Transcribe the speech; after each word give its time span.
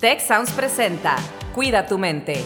Tech 0.00 0.20
Sounds 0.20 0.52
presenta 0.52 1.16
Cuida 1.56 1.84
tu 1.84 1.98
mente. 1.98 2.44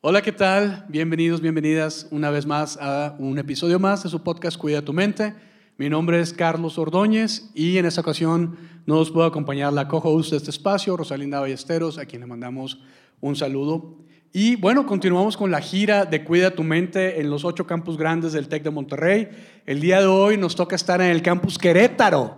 Hola, 0.00 0.22
¿qué 0.22 0.32
tal? 0.32 0.84
Bienvenidos, 0.88 1.40
bienvenidas 1.40 2.08
una 2.10 2.30
vez 2.30 2.44
más 2.44 2.76
a 2.80 3.14
un 3.20 3.38
episodio 3.38 3.78
más 3.78 4.02
de 4.02 4.08
su 4.08 4.24
podcast 4.24 4.58
Cuida 4.58 4.82
tu 4.82 4.92
mente. 4.92 5.32
Mi 5.76 5.88
nombre 5.88 6.18
es 6.18 6.32
Carlos 6.32 6.76
Ordóñez 6.76 7.48
y 7.54 7.78
en 7.78 7.86
esta 7.86 8.00
ocasión 8.00 8.58
nos 8.84 9.12
puede 9.12 9.28
acompañar 9.28 9.72
la 9.72 9.86
co-host 9.86 10.32
de 10.32 10.38
este 10.38 10.50
espacio, 10.50 10.96
Rosalinda 10.96 11.38
Ballesteros, 11.38 11.98
a 11.98 12.06
quien 12.06 12.22
le 12.22 12.26
mandamos 12.26 12.82
un 13.20 13.36
saludo. 13.36 13.98
Y 14.32 14.56
bueno, 14.56 14.86
continuamos 14.86 15.36
con 15.36 15.50
la 15.50 15.60
gira 15.60 16.04
de 16.04 16.22
Cuida 16.24 16.50
tu 16.50 16.62
mente 16.62 17.20
en 17.20 17.30
los 17.30 17.44
ocho 17.44 17.66
campus 17.66 17.96
grandes 17.96 18.32
del 18.32 18.48
TEC 18.48 18.64
de 18.64 18.70
Monterrey. 18.70 19.28
El 19.64 19.80
día 19.80 20.00
de 20.00 20.06
hoy 20.06 20.36
nos 20.36 20.54
toca 20.54 20.76
estar 20.76 21.00
en 21.00 21.10
el 21.10 21.22
campus 21.22 21.58
Querétaro. 21.58 22.36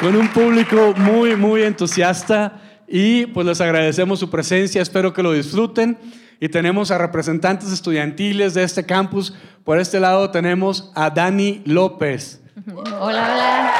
Con 0.00 0.16
un 0.16 0.28
público 0.28 0.94
muy, 0.96 1.36
muy 1.36 1.62
entusiasta 1.62 2.60
y 2.86 3.26
pues 3.26 3.46
les 3.46 3.60
agradecemos 3.60 4.18
su 4.18 4.30
presencia, 4.30 4.82
espero 4.82 5.12
que 5.12 5.22
lo 5.22 5.32
disfruten. 5.32 5.98
Y 6.40 6.48
tenemos 6.48 6.90
a 6.90 6.98
representantes 6.98 7.72
estudiantiles 7.72 8.54
de 8.54 8.64
este 8.64 8.84
campus. 8.84 9.32
Por 9.64 9.78
este 9.78 10.00
lado 10.00 10.30
tenemos 10.30 10.90
a 10.96 11.08
Dani 11.08 11.62
López. 11.64 12.42
Hola, 12.74 12.92
hola. 13.00 13.72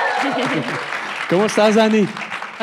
¿Cómo 1.28 1.46
estás, 1.46 1.74
Dani? 1.74 2.06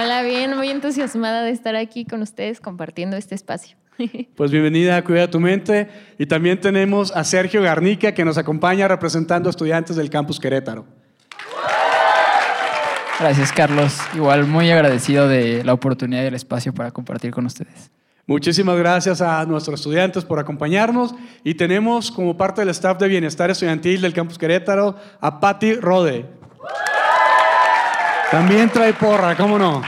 Hola, 0.01 0.21
bien, 0.21 0.55
muy 0.55 0.69
entusiasmada 0.69 1.43
de 1.43 1.51
estar 1.51 1.75
aquí 1.75 2.05
con 2.05 2.21
ustedes 2.21 2.61
compartiendo 2.61 3.17
este 3.17 3.35
espacio. 3.35 3.75
Pues 4.35 4.49
bienvenida 4.49 4.95
a 4.95 5.03
Cuida 5.03 5.29
tu 5.29 5.41
Mente. 5.41 5.89
Y 6.17 6.25
también 6.25 6.61
tenemos 6.61 7.11
a 7.11 7.25
Sergio 7.25 7.61
Garnica, 7.61 8.13
que 8.13 8.23
nos 8.23 8.37
acompaña 8.37 8.87
representando 8.87 9.49
a 9.49 9.51
estudiantes 9.51 9.97
del 9.97 10.09
campus 10.09 10.39
Querétaro. 10.39 10.85
Gracias, 13.19 13.51
Carlos. 13.51 13.97
Igual 14.15 14.45
muy 14.47 14.71
agradecido 14.71 15.27
de 15.27 15.65
la 15.65 15.73
oportunidad 15.73 16.23
y 16.23 16.27
el 16.27 16.35
espacio 16.35 16.73
para 16.73 16.91
compartir 16.91 17.31
con 17.31 17.45
ustedes. 17.45 17.91
Muchísimas 18.25 18.77
gracias 18.77 19.19
a 19.19 19.45
nuestros 19.45 19.81
estudiantes 19.81 20.23
por 20.23 20.39
acompañarnos 20.39 21.13
y 21.43 21.55
tenemos 21.55 22.09
como 22.09 22.37
parte 22.37 22.61
del 22.61 22.69
staff 22.69 22.97
de 22.99 23.09
bienestar 23.09 23.49
estudiantil 23.49 23.99
del 23.99 24.13
campus 24.13 24.37
Querétaro 24.37 24.95
a 25.19 25.41
Patti 25.41 25.73
Rode. 25.73 26.38
También 28.31 28.69
trae 28.69 28.93
porra, 28.93 29.35
¿cómo 29.35 29.57
no? 29.57 29.81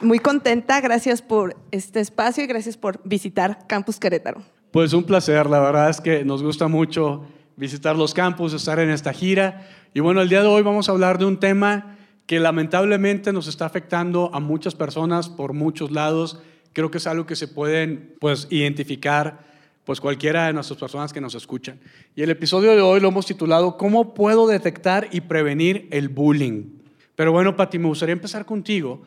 Muy 0.00 0.18
contenta, 0.18 0.80
gracias 0.80 1.20
por 1.20 1.54
este 1.70 2.00
espacio 2.00 2.42
y 2.42 2.46
gracias 2.46 2.78
por 2.78 3.02
visitar 3.04 3.66
Campus 3.66 3.98
Querétaro. 3.98 4.42
Pues 4.70 4.94
un 4.94 5.04
placer, 5.04 5.44
la 5.44 5.60
verdad 5.60 5.90
es 5.90 6.00
que 6.00 6.24
nos 6.24 6.42
gusta 6.42 6.68
mucho 6.68 7.26
visitar 7.56 7.96
los 7.96 8.14
campus, 8.14 8.54
estar 8.54 8.78
en 8.78 8.88
esta 8.88 9.12
gira. 9.12 9.68
Y 9.92 10.00
bueno, 10.00 10.22
el 10.22 10.30
día 10.30 10.40
de 10.40 10.48
hoy 10.48 10.62
vamos 10.62 10.88
a 10.88 10.92
hablar 10.92 11.18
de 11.18 11.26
un 11.26 11.38
tema 11.38 11.98
que 12.24 12.40
lamentablemente 12.40 13.30
nos 13.30 13.46
está 13.46 13.66
afectando 13.66 14.30
a 14.32 14.40
muchas 14.40 14.74
personas 14.74 15.28
por 15.28 15.52
muchos 15.52 15.90
lados. 15.90 16.40
Creo 16.72 16.90
que 16.90 16.96
es 16.96 17.06
algo 17.06 17.26
que 17.26 17.36
se 17.36 17.46
pueden 17.46 18.16
pues, 18.20 18.46
identificar 18.48 19.44
pues 19.84 20.00
cualquiera 20.00 20.46
de 20.46 20.54
nuestras 20.54 20.80
personas 20.80 21.12
que 21.12 21.20
nos 21.20 21.34
escuchan. 21.34 21.78
Y 22.16 22.22
el 22.22 22.30
episodio 22.30 22.74
de 22.74 22.80
hoy 22.80 23.00
lo 23.00 23.08
hemos 23.08 23.26
titulado 23.26 23.76
¿Cómo 23.76 24.14
puedo 24.14 24.46
detectar 24.46 25.08
y 25.12 25.20
prevenir 25.20 25.88
el 25.90 26.08
bullying? 26.08 26.81
Pero 27.16 27.32
bueno, 27.32 27.56
Pati, 27.56 27.78
me 27.78 27.88
gustaría 27.88 28.14
empezar 28.14 28.44
contigo. 28.44 29.02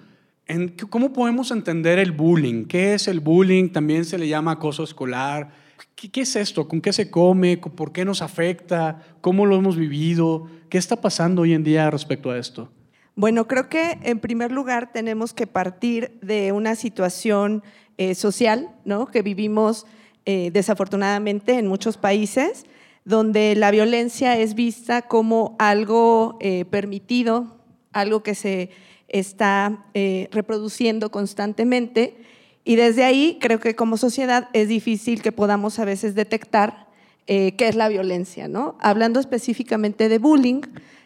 En 0.45 0.70
¿Cómo 0.70 1.11
podemos 1.11 1.52
entender 1.52 1.98
el 1.98 2.11
bullying? 2.11 2.66
¿Qué 2.66 2.94
es 2.94 3.08
el 3.08 3.20
bullying? 3.20 3.70
También 3.70 4.06
se 4.06 4.17
le 4.17 4.28
llama 4.28 4.52
acoso 4.52 4.84
escolar. 4.84 5.52
¿Qué, 5.95 6.09
¿Qué, 6.11 6.22
es 6.22 6.36
esto? 6.36 6.67
¿Con 6.67 6.81
qué 6.81 6.94
se 6.94 7.09
come? 7.09 7.58
¿Por 7.58 7.92
qué 7.92 8.06
nos 8.06 8.22
afecta? 8.22 9.02
¿Cómo 9.22 9.45
lo 9.45 9.56
hemos 9.56 9.76
vivido? 9.76 10.48
¿Qué 10.70 10.78
está 10.78 11.02
pasando 11.02 11.42
hoy 11.42 11.53
en 11.53 11.64
día 11.64 11.89
respecto 11.89 12.30
a 12.30 12.38
esto? 12.38 12.70
Bueno, 13.16 13.48
creo 13.48 13.70
que 13.70 13.98
en 14.03 14.20
primer 14.20 14.52
lugar 14.52 14.92
tenemos 14.92 15.33
que 15.33 15.48
partir 15.48 16.20
de 16.22 16.52
una 16.52 16.76
situación 16.76 17.64
eh, 17.98 18.14
social, 18.14 18.70
¿no? 18.83 19.08
Que 19.08 19.22
vivimos 19.22 19.86
eh, 20.26 20.52
desafortunadamente 20.52 21.58
en 21.58 21.67
muchos 21.67 21.95
países, 21.95 22.66
donde 23.05 23.55
la 23.55 23.72
violencia 23.72 24.37
es 24.37 24.54
vista 24.54 25.04
como 25.04 25.55
algo 25.60 26.37
eh, 26.42 26.66
permitido, 26.66 27.55
algo 27.95 28.22
que 28.22 28.36
se 28.36 28.70
está 29.08 29.86
eh, 29.94 30.28
reproduciendo 30.32 31.10
constantemente. 31.10 32.17
Y 32.64 32.76
desde 32.76 33.04
ahí 33.04 33.38
creo 33.39 33.60
que 33.60 33.76
como 33.76 33.98
sociedad 33.98 34.50
es 34.54 34.67
difícil 34.67 35.22
que 35.22 35.32
podamos 35.32 35.80
a 35.80 35.86
veces 35.86 36.14
detectar 36.14 36.88
eh, 37.28 37.54
qué 37.58 37.67
es 37.67 37.76
la 37.76 37.89
violencia. 37.89 38.48
¿no? 38.48 38.76
Hablando 38.80 39.20
específicamente 39.20 40.10
de 40.10 40.20
bullying, 40.20 40.61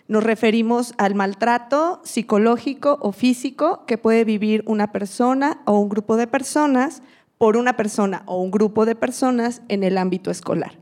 nos 0.07 0.23
referimos 0.23 0.93
al 0.97 1.13
maltrato 1.13 2.01
psicológico 2.03 2.97
o 3.01 3.11
físico 3.11 3.85
que 3.85 3.97
puede 3.97 4.23
vivir 4.23 4.63
una 4.65 4.91
persona 4.91 5.61
o 5.65 5.77
un 5.77 5.89
grupo 5.89 6.17
de 6.17 6.25
personas 6.25 7.03
por 7.37 7.55
una 7.55 7.77
persona 7.77 8.23
o 8.25 8.41
un 8.41 8.49
grupo 8.51 8.85
de 8.85 8.95
personas 8.95 9.61
en 9.67 9.83
el 9.83 9.97
ámbito 9.97 10.31
escolar. 10.31 10.73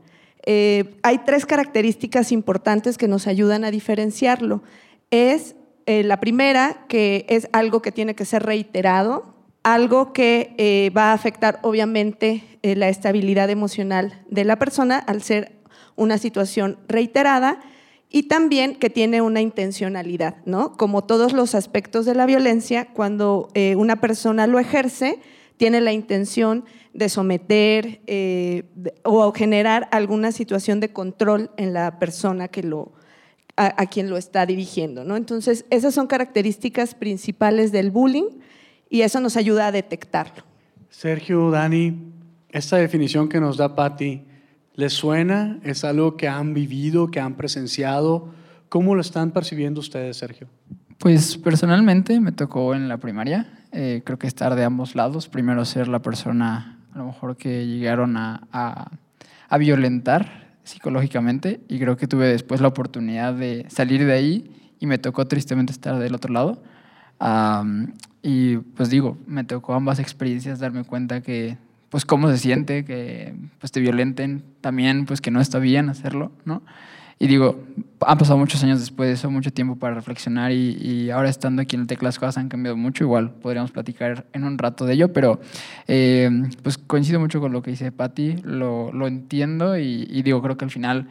Eh, 0.46 0.96
hay 1.02 1.18
tres 1.18 1.44
características 1.44 2.32
importantes 2.32 2.96
que 2.96 3.06
nos 3.06 3.26
ayudan 3.26 3.64
a 3.64 3.70
diferenciarlo. 3.70 4.62
Es 5.10 5.54
eh, 5.88 6.02
la 6.04 6.20
primera, 6.20 6.84
que 6.86 7.24
es 7.30 7.48
algo 7.50 7.80
que 7.80 7.92
tiene 7.92 8.14
que 8.14 8.26
ser 8.26 8.42
reiterado, 8.42 9.34
algo 9.62 10.12
que 10.12 10.54
eh, 10.58 10.90
va 10.94 11.04
a 11.04 11.12
afectar 11.14 11.60
obviamente 11.62 12.44
eh, 12.60 12.76
la 12.76 12.90
estabilidad 12.90 13.48
emocional 13.48 14.22
de 14.28 14.44
la 14.44 14.58
persona 14.58 14.98
al 14.98 15.22
ser 15.22 15.52
una 15.96 16.18
situación 16.18 16.76
reiterada 16.88 17.60
y 18.10 18.24
también 18.24 18.74
que 18.74 18.90
tiene 18.90 19.22
una 19.22 19.40
intencionalidad, 19.40 20.36
¿no? 20.44 20.76
Como 20.76 21.04
todos 21.04 21.32
los 21.32 21.54
aspectos 21.54 22.04
de 22.04 22.14
la 22.14 22.26
violencia, 22.26 22.88
cuando 22.92 23.48
una 23.76 23.96
persona 23.96 24.46
lo 24.46 24.58
ejerce, 24.58 25.20
tiene 25.56 25.80
la 25.80 25.92
intención 25.92 26.66
de 26.92 27.08
someter 27.08 28.00
o 29.04 29.32
generar 29.32 29.88
alguna 29.90 30.32
situación 30.32 30.80
de 30.80 30.92
control 30.92 31.50
en 31.56 31.72
la 31.72 31.98
persona 31.98 32.48
que 32.48 32.62
lo, 32.62 32.92
a, 33.58 33.82
a, 33.82 33.86
quien 33.86 34.08
lo 34.08 34.16
está 34.16 34.46
dirigiendo. 34.46 35.04
¿no? 35.04 35.16
Entonces, 35.16 35.66
esas 35.68 35.94
son 35.94 36.06
características 36.06 36.94
principales 36.94 37.72
del 37.72 37.90
bullying 37.90 38.38
y 38.88 39.02
eso 39.02 39.20
nos 39.20 39.36
ayuda 39.36 39.66
a 39.66 39.72
detectarlo. 39.72 40.44
Sergio, 40.88 41.50
Dani, 41.50 42.12
esta 42.50 42.76
definición 42.76 43.28
que 43.28 43.40
nos 43.40 43.56
da 43.56 43.74
Patti, 43.74 44.24
¿les 44.74 44.92
suena? 44.92 45.58
¿Es 45.64 45.84
algo 45.84 46.16
que 46.16 46.28
han 46.28 46.54
vivido, 46.54 47.10
que 47.10 47.20
han 47.20 47.36
presenciado? 47.36 48.32
¿Cómo 48.68 48.94
lo 48.94 49.00
están 49.00 49.32
percibiendo 49.32 49.80
ustedes, 49.80 50.16
Sergio? 50.16 50.48
Pues 50.98 51.36
personalmente 51.36 52.20
me 52.20 52.32
tocó 52.32 52.74
en 52.74 52.88
la 52.88 52.98
primaria, 52.98 53.64
eh, 53.72 54.02
creo 54.04 54.18
que 54.18 54.26
estar 54.26 54.54
de 54.54 54.64
ambos 54.64 54.94
lados. 54.94 55.28
Primero 55.28 55.64
ser 55.64 55.88
la 55.88 56.00
persona 56.00 56.80
a 56.94 56.98
lo 56.98 57.06
mejor 57.06 57.36
que 57.36 57.66
llegaron 57.66 58.16
a, 58.16 58.48
a, 58.50 58.90
a 59.48 59.58
violentar 59.58 60.47
psicológicamente 60.68 61.60
y 61.68 61.78
creo 61.78 61.96
que 61.96 62.06
tuve 62.06 62.26
después 62.26 62.60
la 62.60 62.68
oportunidad 62.68 63.34
de 63.34 63.66
salir 63.68 64.04
de 64.04 64.12
ahí 64.12 64.50
y 64.78 64.86
me 64.86 64.98
tocó 64.98 65.26
tristemente 65.26 65.72
estar 65.72 65.98
del 65.98 66.14
otro 66.14 66.32
lado. 66.32 66.62
Y 68.22 68.58
pues 68.58 68.90
digo, 68.90 69.16
me 69.26 69.44
tocó 69.44 69.74
ambas 69.74 69.98
experiencias 69.98 70.58
darme 70.58 70.84
cuenta 70.84 71.20
que 71.22 71.56
pues 71.88 72.04
cómo 72.04 72.30
se 72.30 72.36
siente, 72.36 72.84
que 72.84 73.34
pues 73.58 73.72
te 73.72 73.80
violenten, 73.80 74.44
también 74.60 75.06
pues 75.06 75.20
que 75.20 75.30
no 75.30 75.40
está 75.40 75.58
bien 75.58 75.88
hacerlo, 75.88 76.32
¿no? 76.44 76.62
Y 77.20 77.26
digo, 77.26 77.64
han 78.06 78.16
pasado 78.16 78.38
muchos 78.38 78.62
años 78.62 78.78
después 78.78 79.08
de 79.08 79.14
eso, 79.14 79.28
mucho 79.30 79.52
tiempo 79.52 79.76
para 79.76 79.94
reflexionar 79.94 80.52
y, 80.52 80.76
y 80.80 81.10
ahora 81.10 81.28
estando 81.28 81.62
aquí 81.62 81.74
en 81.74 81.82
el 81.82 81.86
TEC 81.88 82.02
las 82.02 82.18
cosas 82.18 82.38
han 82.38 82.48
cambiado 82.48 82.76
mucho, 82.76 83.02
igual 83.02 83.32
podríamos 83.32 83.72
platicar 83.72 84.26
en 84.32 84.44
un 84.44 84.56
rato 84.56 84.86
de 84.86 84.94
ello, 84.94 85.12
pero 85.12 85.40
eh, 85.88 86.30
pues 86.62 86.78
coincido 86.78 87.18
mucho 87.18 87.40
con 87.40 87.52
lo 87.52 87.60
que 87.60 87.72
dice 87.72 87.90
Patti, 87.90 88.36
lo, 88.44 88.92
lo 88.92 89.08
entiendo 89.08 89.76
y, 89.76 90.22
digo, 90.22 90.40
creo 90.42 90.56
que 90.56 90.64
al 90.64 90.70
final 90.70 91.08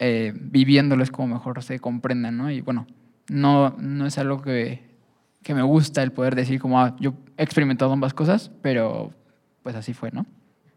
eh, 0.00 0.32
viviéndolo 0.34 1.04
es 1.04 1.12
como 1.12 1.34
mejor 1.34 1.62
se 1.62 1.78
comprenda, 1.78 2.32
¿no? 2.32 2.50
Y 2.50 2.60
bueno, 2.60 2.88
no, 3.28 3.76
no 3.78 4.06
es 4.06 4.18
algo 4.18 4.42
que, 4.42 4.82
que 5.44 5.54
me 5.54 5.62
gusta 5.62 6.02
el 6.02 6.10
poder 6.10 6.34
decir 6.34 6.60
como, 6.60 6.80
ah, 6.80 6.96
yo 6.98 7.14
he 7.36 7.44
experimentado 7.44 7.92
ambas 7.92 8.14
cosas, 8.14 8.50
pero 8.62 9.12
pues 9.62 9.76
así 9.76 9.94
fue, 9.94 10.10
¿no? 10.10 10.26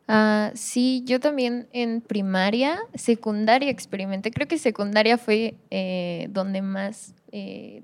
Uh, 0.10 0.50
sí, 0.56 1.04
yo 1.06 1.20
también 1.20 1.68
en 1.72 2.02
primaria, 2.02 2.80
secundaria 2.96 3.70
experimenté. 3.70 4.32
Creo 4.32 4.48
que 4.48 4.58
secundaria 4.58 5.20
fue 5.20 5.54
eh, 5.70 6.30
donde 6.32 6.64
más 6.64 7.14
eh, 7.32 7.84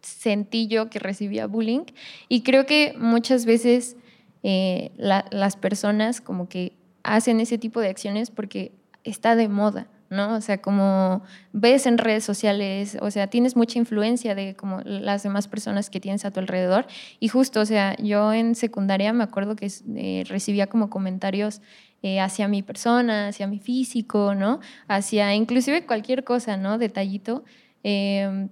sentí 0.00 0.68
yo 0.68 0.88
que 0.90 1.00
recibía 1.00 1.48
bullying. 1.48 1.82
Y 2.28 2.42
creo 2.42 2.66
que 2.66 2.94
muchas 2.96 3.46
veces 3.46 3.96
eh, 4.44 4.92
la, 4.96 5.26
las 5.32 5.56
personas 5.56 6.20
como 6.20 6.48
que 6.48 6.72
hacen 7.02 7.40
ese 7.40 7.58
tipo 7.58 7.80
de 7.80 7.88
acciones 7.88 8.30
porque 8.30 8.70
está 9.02 9.34
de 9.34 9.48
moda. 9.48 9.88
O 10.18 10.40
sea, 10.40 10.60
como 10.60 11.22
ves 11.52 11.86
en 11.86 11.98
redes 11.98 12.24
sociales, 12.24 12.96
o 13.00 13.10
sea, 13.10 13.26
tienes 13.26 13.56
mucha 13.56 13.78
influencia 13.78 14.34
de 14.34 14.54
como 14.56 14.80
las 14.82 15.22
demás 15.22 15.48
personas 15.48 15.90
que 15.90 16.00
tienes 16.00 16.24
a 16.24 16.30
tu 16.30 16.40
alrededor. 16.40 16.86
Y 17.20 17.28
justo, 17.28 17.60
o 17.60 17.66
sea, 17.66 17.96
yo 17.96 18.32
en 18.32 18.54
secundaria 18.54 19.12
me 19.12 19.24
acuerdo 19.24 19.56
que 19.56 19.70
eh, 19.96 20.24
recibía 20.28 20.66
como 20.66 20.90
comentarios 20.90 21.60
eh, 22.02 22.20
hacia 22.20 22.46
mi 22.46 22.62
persona, 22.62 23.28
hacia 23.28 23.46
mi 23.46 23.58
físico, 23.58 24.34
¿no? 24.34 24.60
Hacia 24.86 25.34
inclusive 25.34 25.86
cualquier 25.86 26.24
cosa, 26.24 26.56
¿no? 26.56 26.78
Detallito. 26.78 27.44
Eh, 27.88 28.48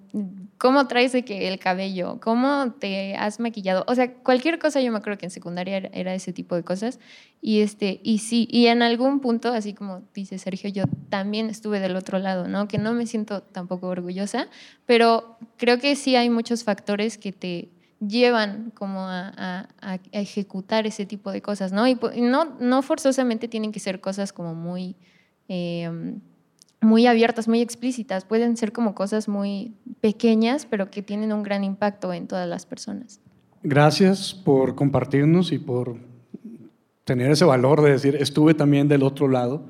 ¿Cómo 0.58 0.86
traes 0.86 1.12
el 1.12 1.58
cabello? 1.58 2.20
¿Cómo 2.22 2.70
te 2.78 3.16
has 3.16 3.40
maquillado? 3.40 3.84
O 3.88 3.96
sea, 3.96 4.14
cualquier 4.14 4.60
cosa 4.60 4.80
yo 4.80 4.92
me 4.92 4.98
acuerdo 4.98 5.18
que 5.18 5.26
en 5.26 5.32
secundaria 5.32 5.76
era, 5.76 5.90
era, 5.92 6.14
ese 6.14 6.32
tipo 6.32 6.54
de 6.54 6.62
cosas. 6.62 7.00
Y, 7.40 7.60
este, 7.60 7.98
y 8.04 8.18
sí, 8.18 8.46
y 8.48 8.68
en 8.68 8.80
algún 8.80 9.18
punto, 9.18 9.52
así 9.52 9.74
como 9.74 10.02
dice 10.14 10.38
Sergio, 10.38 10.70
yo 10.70 10.84
también 11.08 11.50
estuve 11.50 11.80
del 11.80 11.96
otro 11.96 12.20
lado, 12.20 12.46
¿no? 12.46 12.68
Que 12.68 12.78
no 12.78 12.92
me 12.92 13.08
siento 13.08 13.42
tampoco 13.42 13.88
orgullosa, 13.88 14.46
pero 14.86 15.36
creo 15.56 15.80
que 15.80 15.96
sí 15.96 16.14
hay 16.14 16.30
muchos 16.30 16.62
factores 16.62 17.18
que 17.18 17.32
te 17.32 17.70
llevan 17.98 18.70
como 18.70 19.00
a, 19.00 19.66
ejecutar 20.12 20.86
ese 20.86 21.06
tipo 21.06 21.32
de 21.32 21.42
cosas, 21.42 21.72
¿no? 21.72 21.88
Y, 21.88 21.98
no, 22.18 22.56
no 22.60 22.82
forzosamente 22.82 23.48
tienen 23.48 23.72
que 23.72 23.80
ser 23.80 24.00
cosas 24.00 24.32
como 24.32 24.54
muy... 24.54 24.94
Eh, 25.48 25.90
muy 26.84 27.06
abiertas, 27.06 27.48
muy 27.48 27.60
explícitas. 27.60 28.24
Pueden 28.24 28.56
ser 28.56 28.72
como 28.72 28.94
cosas 28.94 29.28
muy 29.28 29.74
pequeñas, 30.00 30.66
pero 30.66 30.90
que 30.90 31.02
tienen 31.02 31.32
un 31.32 31.42
gran 31.42 31.64
impacto 31.64 32.12
en 32.12 32.26
todas 32.26 32.48
las 32.48 32.66
personas. 32.66 33.20
Gracias 33.62 34.34
por 34.34 34.74
compartirnos 34.74 35.50
y 35.52 35.58
por 35.58 35.96
tener 37.04 37.30
ese 37.30 37.44
valor 37.44 37.82
de 37.82 37.92
decir, 37.92 38.16
estuve 38.16 38.54
también 38.54 38.88
del 38.88 39.02
otro 39.02 39.28
lado. 39.28 39.64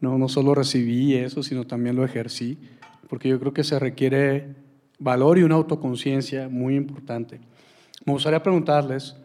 No, 0.00 0.18
no 0.18 0.28
solo 0.28 0.54
recibí 0.54 1.14
eso, 1.14 1.42
sino 1.42 1.66
también 1.66 1.96
lo 1.96 2.04
ejercí, 2.04 2.58
porque 3.08 3.28
yo 3.28 3.38
creo 3.38 3.52
que 3.52 3.64
se 3.64 3.78
requiere 3.78 4.54
valor 4.98 5.38
y 5.38 5.42
una 5.42 5.54
autoconciencia 5.54 6.48
muy 6.48 6.76
importante. 6.76 7.40
Me 8.04 8.12
gustaría 8.12 8.42
preguntarles, 8.42 9.16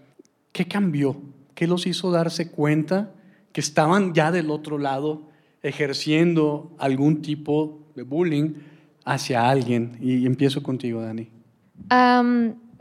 ¿qué 0.51 0.67
cambió? 0.67 1.21
¿Qué 1.55 1.67
los 1.67 1.85
hizo 1.87 2.11
darse 2.11 2.51
cuenta 2.51 3.11
que 3.51 3.61
estaban 3.61 4.13
ya 4.13 4.31
del 4.31 4.49
otro 4.49 4.77
lado 4.77 5.30
ejerciendo 5.63 6.75
algún 6.77 7.21
tipo 7.21 7.79
de 7.95 8.03
bullying 8.03 8.53
hacia 9.05 9.49
alguien? 9.49 9.97
Y 10.01 10.25
empiezo 10.25 10.63
contigo, 10.63 11.01
Dani. 11.01 11.29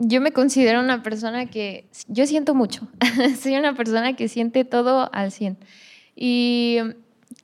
Yo 0.03 0.19
me 0.19 0.31
considero 0.31 0.79
una 0.79 1.03
persona 1.03 1.45
que, 1.45 1.87
yo 2.07 2.25
siento 2.25 2.55
mucho, 2.55 2.87
soy 3.39 3.55
una 3.55 3.75
persona 3.75 4.15
que 4.15 4.27
siente 4.27 4.65
todo 4.65 5.13
al 5.13 5.31
100. 5.31 5.57
Y 6.15 6.79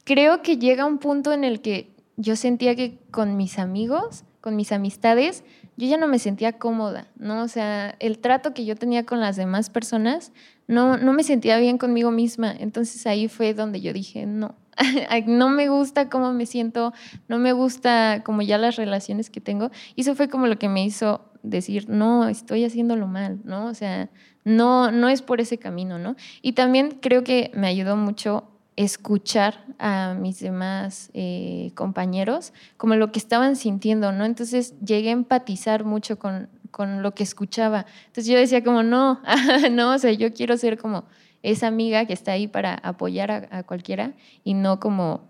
creo 0.06 0.42
que 0.42 0.58
llega 0.58 0.86
un 0.86 0.98
punto 0.98 1.34
en 1.34 1.44
el 1.44 1.62
que 1.62 1.92
yo 2.16 2.36
sentía 2.36 2.76
que 2.76 2.98
con 3.12 3.38
mis 3.38 3.60
amigos, 3.60 4.24
con 4.42 4.56
mis 4.56 4.72
amistades, 4.72 5.44
yo 5.78 5.88
ya 5.88 5.98
no 5.98 6.08
me 6.08 6.18
sentía 6.18 6.54
cómoda, 6.54 7.08
¿no? 7.16 7.44
O 7.44 7.48
sea, 7.48 7.96
el 8.00 8.18
trato 8.18 8.56
que 8.56 8.66
yo 8.66 8.76
tenía 8.76 9.06
con 9.06 9.20
las 9.20 9.36
demás 9.36 9.70
personas, 9.70 10.32
no, 10.68 10.98
no 10.98 11.14
me 11.14 11.22
sentía 11.22 11.60
bien 11.60 11.78
conmigo 11.78 12.10
misma. 12.10 12.56
Entonces 12.58 13.06
ahí 13.06 13.28
fue 13.28 13.54
donde 13.54 13.82
yo 13.82 13.94
dije, 13.94 14.26
no, 14.26 14.56
no 15.28 15.50
me 15.50 15.70
gusta 15.70 16.10
cómo 16.10 16.34
me 16.34 16.46
siento, 16.46 16.94
no 17.28 17.38
me 17.38 17.54
gusta 17.54 18.24
como 18.24 18.42
ya 18.42 18.58
las 18.58 18.76
relaciones 18.76 19.30
que 19.30 19.42
tengo. 19.42 19.72
Y 19.96 20.02
eso 20.02 20.16
fue 20.16 20.30
como 20.30 20.48
lo 20.48 20.58
que 20.58 20.70
me 20.70 20.84
hizo 20.84 21.32
decir, 21.44 21.90
no, 21.90 22.28
estoy 22.28 22.66
haciéndolo 22.66 23.08
mal, 23.08 23.40
¿no? 23.44 23.66
O 23.66 23.74
sea, 23.74 24.10
no, 24.44 24.92
no 24.92 25.10
es 25.10 25.22
por 25.22 25.42
ese 25.42 25.58
camino, 25.58 26.00
¿no? 26.00 26.16
Y 26.42 26.54
también 26.54 27.00
creo 27.02 27.24
que 27.24 27.52
me 27.54 27.68
ayudó 27.68 27.96
mucho 27.96 28.50
escuchar 28.76 29.66
a 29.80 30.16
mis 30.20 30.40
demás 30.40 31.10
eh, 31.14 31.72
compañeros 31.74 32.54
como 32.78 32.96
lo 32.96 33.12
que 33.12 33.20
estaban 33.20 33.56
sintiendo, 33.56 34.12
¿no? 34.12 34.24
Entonces 34.24 34.80
llegué 34.80 35.10
a 35.10 35.14
empatizar 35.14 35.84
mucho 35.84 36.20
con, 36.20 36.50
con 36.70 37.02
lo 37.02 37.14
que 37.16 37.24
escuchaba. 37.24 37.88
Entonces 38.06 38.28
yo 38.28 38.38
decía 38.38 38.64
como, 38.64 38.84
no, 38.84 39.22
no, 39.72 39.96
o 39.96 39.98
sea, 39.98 40.12
yo 40.12 40.32
quiero 40.32 40.58
ser 40.58 40.78
como 40.78 41.06
esa 41.44 41.68
amiga 41.68 42.06
que 42.06 42.14
está 42.14 42.32
ahí 42.32 42.48
para 42.48 42.76
apoyar 42.76 43.32
a, 43.32 43.48
a, 43.52 43.64
cualquiera 43.64 44.14
y 44.44 44.54
no 44.54 44.80
como 44.80 45.28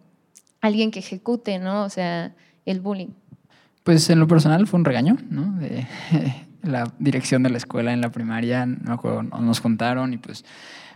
alguien 0.61 0.91
que 0.91 0.99
ejecute, 0.99 1.59
¿no? 1.59 1.83
O 1.83 1.89
sea, 1.89 2.33
el 2.65 2.81
bullying. 2.81 3.09
Pues 3.83 4.09
en 4.09 4.19
lo 4.19 4.27
personal 4.27 4.67
fue 4.67 4.79
un 4.79 4.85
regaño, 4.85 5.17
¿no? 5.29 5.53
De 5.59 5.87
la 6.63 6.91
dirección 6.99 7.43
de 7.43 7.49
la 7.49 7.57
escuela 7.57 7.93
en 7.93 8.01
la 8.01 8.11
primaria, 8.11 8.65
no 8.65 8.93
acuerdo, 8.93 9.23
nos 9.23 9.61
contaron 9.61 10.13
y 10.13 10.17
pues, 10.17 10.43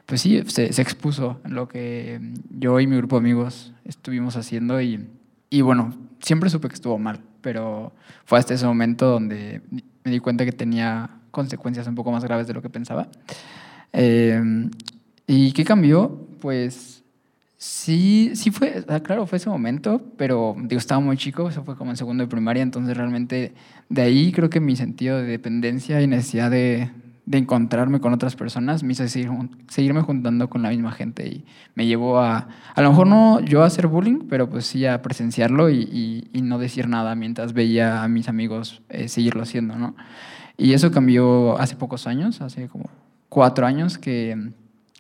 pues 0.05 0.21
sí, 0.21 0.43
se, 0.47 0.73
se, 0.73 0.81
expuso 0.81 1.39
lo 1.45 1.67
que 1.67 2.19
yo 2.49 2.79
y 2.79 2.87
mi 2.87 2.97
grupo 2.97 3.15
de 3.15 3.21
amigos 3.21 3.73
estuvimos 3.85 4.35
haciendo 4.35 4.81
y, 4.81 5.07
y 5.49 5.61
bueno, 5.61 5.93
siempre 6.19 6.49
supe 6.49 6.67
que 6.67 6.75
estuvo 6.75 6.97
mal, 6.97 7.21
pero 7.41 7.93
fue 8.25 8.39
hasta 8.39 8.53
ese 8.53 8.65
momento 8.65 9.07
donde 9.09 9.61
me 10.03 10.11
di 10.11 10.19
cuenta 10.19 10.45
que 10.45 10.51
tenía 10.51 11.09
consecuencias 11.31 11.87
un 11.87 11.95
poco 11.95 12.11
más 12.11 12.23
graves 12.23 12.47
de 12.47 12.53
lo 12.53 12.61
que 12.61 12.69
pensaba. 12.69 13.07
Eh, 13.93 14.41
¿Y 15.33 15.54
qué 15.54 15.63
cambió? 15.63 16.28
Pues 16.42 17.06
sí, 17.56 18.31
sí 18.33 18.51
fue, 18.51 18.83
claro, 19.01 19.25
fue 19.25 19.38
ese 19.38 19.50
momento, 19.50 20.01
pero 20.18 20.57
digo, 20.57 20.78
estaba 20.78 21.00
muy 21.00 21.16
chico, 21.16 21.48
eso 21.48 21.63
fue 21.63 21.78
como 21.78 21.92
en 21.92 21.95
segundo 21.95 22.25
de 22.25 22.28
primaria, 22.28 22.62
entonces 22.62 22.98
realmente 22.98 23.54
de 23.88 24.01
ahí 24.01 24.33
creo 24.33 24.50
que 24.50 24.60
mi 24.60 24.75
sentido 24.75 25.19
de 25.19 25.24
dependencia 25.24 26.01
y 26.01 26.07
necesidad 26.07 26.51
de, 26.51 26.92
de 27.25 27.38
encontrarme 27.38 28.01
con 28.01 28.12
otras 28.12 28.36
personas 28.36 28.83
me 28.83 28.92
hizo 28.92 29.07
seguir, 29.07 29.31
seguirme 29.69 30.01
juntando 30.01 30.50
con 30.50 30.63
la 30.63 30.69
misma 30.69 30.92
gente 30.92 31.25
y 31.30 31.45
me 31.75 31.86
llevó 31.86 32.19
a, 32.19 32.50
a 32.75 32.81
lo 32.81 32.89
mejor 32.89 33.07
no 33.07 33.39
yo 33.39 33.63
a 33.63 33.68
hacer 33.68 33.88
bullying, 33.88 34.28
pero 34.30 34.50
pues 34.50 34.66
sí 34.66 34.86
a 34.86 35.01
presenciarlo 35.01 35.69
y, 35.69 35.78
y, 35.78 36.30
y 36.33 36.42
no 36.42 36.60
decir 36.60 36.89
nada 36.89 37.16
mientras 37.16 37.54
veía 37.54 38.04
a 38.04 38.10
mis 38.10 38.28
amigos 38.28 38.81
eh, 38.89 39.07
seguirlo 39.07 39.44
haciendo, 39.44 39.78
¿no? 39.78 39.95
Y 40.57 40.74
eso 40.74 40.92
cambió 40.92 41.57
hace 41.57 41.78
pocos 41.78 42.06
años, 42.06 42.42
hace 42.42 42.68
como 42.68 42.89
cuatro 43.30 43.66
años 43.66 43.98
que 43.98 44.51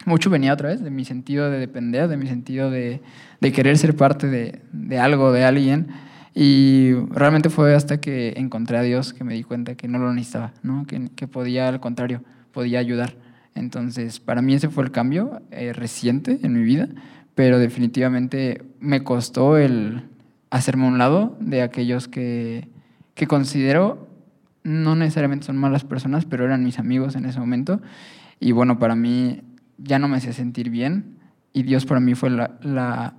mucho 0.05 0.29
venía 0.29 0.53
otra 0.53 0.69
vez 0.69 0.83
de 0.83 0.91
mi 0.91 1.05
sentido 1.05 1.49
de 1.49 1.59
depender, 1.59 2.07
de 2.07 2.17
mi 2.17 2.27
sentido 2.27 2.69
de, 2.69 3.01
de 3.39 3.51
querer 3.51 3.77
ser 3.77 3.95
parte 3.95 4.27
de, 4.27 4.61
de, 4.71 4.99
algo, 4.99 5.31
de 5.31 5.43
alguien. 5.43 5.87
Y 6.33 6.93
realmente 7.09 7.49
fue 7.49 7.75
hasta 7.75 7.99
que 7.99 8.33
encontré 8.37 8.77
a 8.77 8.81
Dios 8.81 9.13
que 9.13 9.23
me 9.23 9.33
di 9.33 9.43
cuenta 9.43 9.75
que 9.75 9.87
no 9.87 9.99
lo 9.99 10.13
necesitaba, 10.13 10.53
¿no? 10.63 10.85
Que, 10.87 11.09
que 11.15 11.27
podía, 11.27 11.67
al 11.67 11.79
contrario, 11.79 12.23
podía 12.53 12.79
ayudar. 12.79 13.15
Entonces, 13.53 14.19
para 14.19 14.41
mí 14.41 14.53
ese 14.53 14.69
fue 14.69 14.83
el 14.83 14.91
cambio 14.91 15.41
eh, 15.51 15.73
reciente 15.73 16.39
en 16.41 16.53
mi 16.53 16.63
vida, 16.63 16.87
pero 17.35 17.59
definitivamente 17.59 18.63
me 18.79 19.03
costó 19.03 19.57
el 19.57 20.03
hacerme 20.49 20.85
a 20.85 20.87
un 20.87 20.97
lado 20.97 21.37
de 21.39 21.61
aquellos 21.61 22.07
que, 22.07 22.69
que 23.13 23.27
considero 23.27 24.07
no 24.63 24.95
necesariamente 24.95 25.47
son 25.47 25.57
malas 25.57 25.83
personas, 25.83 26.25
pero 26.25 26.45
eran 26.45 26.63
mis 26.63 26.79
amigos 26.79 27.15
en 27.15 27.25
ese 27.25 27.39
momento. 27.39 27.81
Y 28.39 28.51
bueno, 28.51 28.79
para 28.79 28.95
mí 28.95 29.41
ya 29.83 29.99
no 29.99 30.07
me 30.07 30.17
hacía 30.17 30.33
sentir 30.33 30.69
bien 30.69 31.17
y 31.53 31.63
Dios 31.63 31.85
para 31.85 31.99
mí 31.99 32.15
fue 32.15 32.29
la, 32.29 32.57
la, 32.61 33.15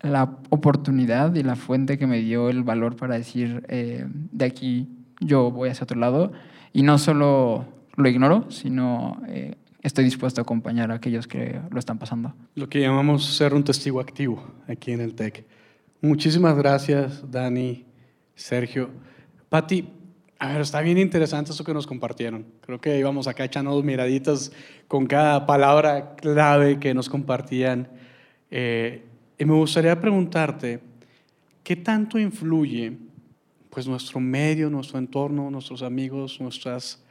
la, 0.00 0.38
oportunidad 0.50 1.34
y 1.34 1.42
la 1.42 1.56
fuente 1.56 1.98
que 1.98 2.06
me 2.06 2.20
dio 2.20 2.48
el 2.48 2.62
valor 2.62 2.96
para 2.96 3.16
decir, 3.16 3.64
eh, 3.68 4.06
de 4.08 4.44
aquí 4.44 4.88
yo 5.20 5.50
voy 5.50 5.68
hacia 5.68 5.84
otro 5.84 5.98
lado 5.98 6.32
y 6.72 6.82
no 6.82 6.98
solo 6.98 7.66
lo 7.96 8.08
ignoro, 8.08 8.50
sino 8.50 9.20
eh, 9.28 9.56
estoy 9.82 10.04
dispuesto 10.04 10.40
a 10.40 10.42
acompañar 10.42 10.90
a 10.90 10.94
aquellos 10.94 11.26
que 11.26 11.60
lo 11.70 11.78
están 11.78 11.98
pasando. 11.98 12.34
Lo 12.54 12.68
que 12.68 12.80
llamamos 12.80 13.24
ser 13.24 13.54
un 13.54 13.64
testigo 13.64 14.00
activo 14.00 14.42
aquí 14.66 14.92
en 14.92 15.00
el 15.00 15.14
TEC. 15.14 15.44
Muchísimas 16.00 16.56
gracias, 16.56 17.28
Dani, 17.30 17.84
Sergio. 18.34 18.90
Pati, 19.48 19.88
a 20.40 20.52
ver, 20.52 20.60
está 20.60 20.80
bien 20.80 20.98
interesante 20.98 21.50
eso 21.50 21.64
que 21.64 21.74
nos 21.74 21.86
compartieron. 21.86 22.46
Creo 22.60 22.80
que 22.80 22.96
íbamos 22.96 23.26
acá 23.26 23.44
echando 23.44 23.82
miraditas 23.82 24.52
con 24.86 25.06
cada 25.06 25.46
palabra 25.46 26.14
clave 26.14 26.78
que 26.78 26.94
nos 26.94 27.08
compartían. 27.08 27.88
Eh, 28.50 29.02
y 29.36 29.44
me 29.44 29.54
gustaría 29.54 30.00
preguntarte, 30.00 30.80
¿qué 31.64 31.74
tanto 31.74 32.20
influye 32.20 32.96
pues, 33.68 33.88
nuestro 33.88 34.20
medio, 34.20 34.70
nuestro 34.70 34.98
entorno, 34.98 35.50
nuestros 35.50 35.82
amigos, 35.82 36.40
nuestras 36.40 37.02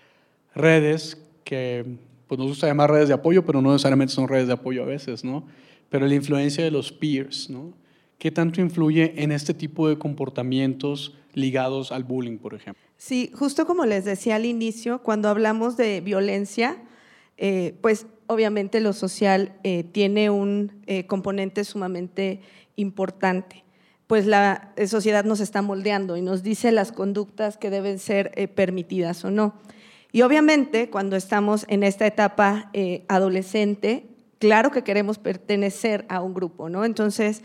redes, 0.56 1.22
que 1.44 1.86
pues, 2.28 2.40
nos 2.40 2.48
gusta 2.48 2.68
llamar 2.68 2.92
redes 2.92 3.10
de 3.10 3.14
apoyo, 3.14 3.46
pero 3.46 3.62
no 3.62 3.74
necesariamente 3.74 4.14
son 4.14 4.30
redes 4.30 4.48
de 4.48 4.54
apoyo 4.54 4.84
a 4.84 4.86
veces, 4.86 5.26
¿no? 5.26 5.46
Pero 5.90 6.08
la 6.08 6.16
influencia 6.16 6.64
de 6.64 6.72
los 6.72 6.94
peers, 6.94 7.50
¿no? 7.50 7.74
¿Qué 8.20 8.32
tanto 8.32 8.62
influye 8.62 9.22
en 9.22 9.34
este 9.34 9.54
tipo 9.54 9.90
de 9.90 9.98
comportamientos 9.98 11.18
ligados 11.34 11.92
al 11.92 12.06
bullying, 12.06 12.38
por 12.38 12.54
ejemplo? 12.54 12.87
Sí, 12.98 13.32
justo 13.34 13.68
como 13.68 13.86
les 13.86 14.06
decía 14.06 14.36
al 14.36 14.46
inicio, 14.46 15.04
cuando 15.04 15.30
hablamos 15.30 15.78
de 15.78 16.02
violencia, 16.02 16.78
eh, 17.38 17.76
pues 17.82 18.08
obviamente 18.26 18.80
lo 18.80 18.92
social 18.92 19.54
eh, 19.64 19.84
tiene 19.84 20.32
un 20.32 20.82
eh, 20.88 21.06
componente 21.06 21.64
sumamente 21.64 22.42
importante, 22.76 23.64
pues 24.08 24.26
la 24.26 24.74
sociedad 24.88 25.26
nos 25.26 25.42
está 25.42 25.62
moldeando 25.62 26.18
y 26.18 26.22
nos 26.24 26.42
dice 26.42 26.72
las 26.72 26.92
conductas 26.92 27.58
que 27.58 27.70
deben 27.70 28.00
ser 28.00 28.52
permitidas 28.56 29.24
o 29.24 29.32
no. 29.32 29.54
Y 30.12 30.24
obviamente 30.24 30.90
cuando 30.90 31.16
estamos 31.16 31.66
en 31.68 31.84
esta 31.84 32.08
etapa 32.08 32.72
adolescente, 33.10 34.08
claro 34.40 34.72
que 34.72 34.84
queremos 34.84 35.20
pertenecer 35.20 36.06
a 36.08 36.22
un 36.22 36.34
grupo, 36.34 36.70
¿no? 36.70 36.86
Entonces, 36.86 37.44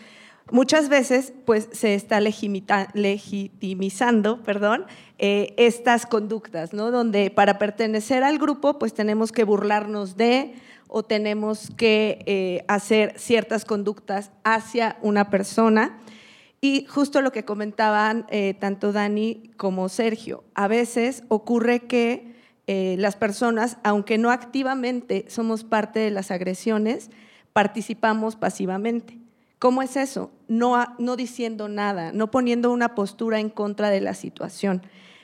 muchas 0.53 0.89
veces 0.89 1.33
pues 1.45 1.69
se 1.73 1.95
está 1.95 2.21
legitimizando 2.21 4.43
perdón, 4.43 4.87
eh, 5.19 5.55
estas 5.57 6.07
conductas, 6.07 6.73
¿no? 6.73 6.93
donde 6.93 7.31
para 7.31 7.59
pertenecer 7.59 8.23
al 8.23 8.39
grupo 8.39 8.79
pues 8.79 8.95
tenemos 8.95 9.33
que 9.33 9.43
burlarnos 9.45 10.17
de 10.17 10.55
o 10.87 11.03
tenemos 11.03 11.71
que 11.77 12.23
eh, 12.27 12.65
hacer 12.69 13.19
ciertas 13.19 13.65
conductas 13.65 14.31
hacia 14.45 14.99
una 15.01 15.31
persona. 15.31 15.99
Y 16.61 16.87
justo 16.87 17.23
lo 17.23 17.33
que 17.33 17.45
comentaban 17.45 18.25
eh, 18.29 18.55
tanto 18.55 18.93
Dani 18.93 19.51
como 19.57 19.89
Sergio, 19.89 20.45
a 20.55 20.69
veces 20.69 21.25
ocurre 21.29 21.81
que 21.81 22.31
las 22.65 23.17
personas, 23.17 23.77
aunque 23.85 24.17
no 24.17 24.31
activamente 24.31 25.27
somos 25.29 25.63
parte 25.63 26.01
de 26.01 26.11
las 26.11 26.31
agresiones, 26.31 27.11
participamos 27.53 28.35
pasivamente. 28.35 29.22
¿Cómo 29.63 29.81
es 29.81 29.97
eso? 29.97 30.33
No, 30.49 30.75
diciendo 31.17 31.69
nada, 31.69 32.11
no 32.11 32.33
poniendo 32.33 32.73
una 32.73 32.97
postura 32.97 33.39
en 33.39 33.49
contra 33.49 33.91
de 33.91 34.01
la 34.01 34.13
situación. 34.13 34.83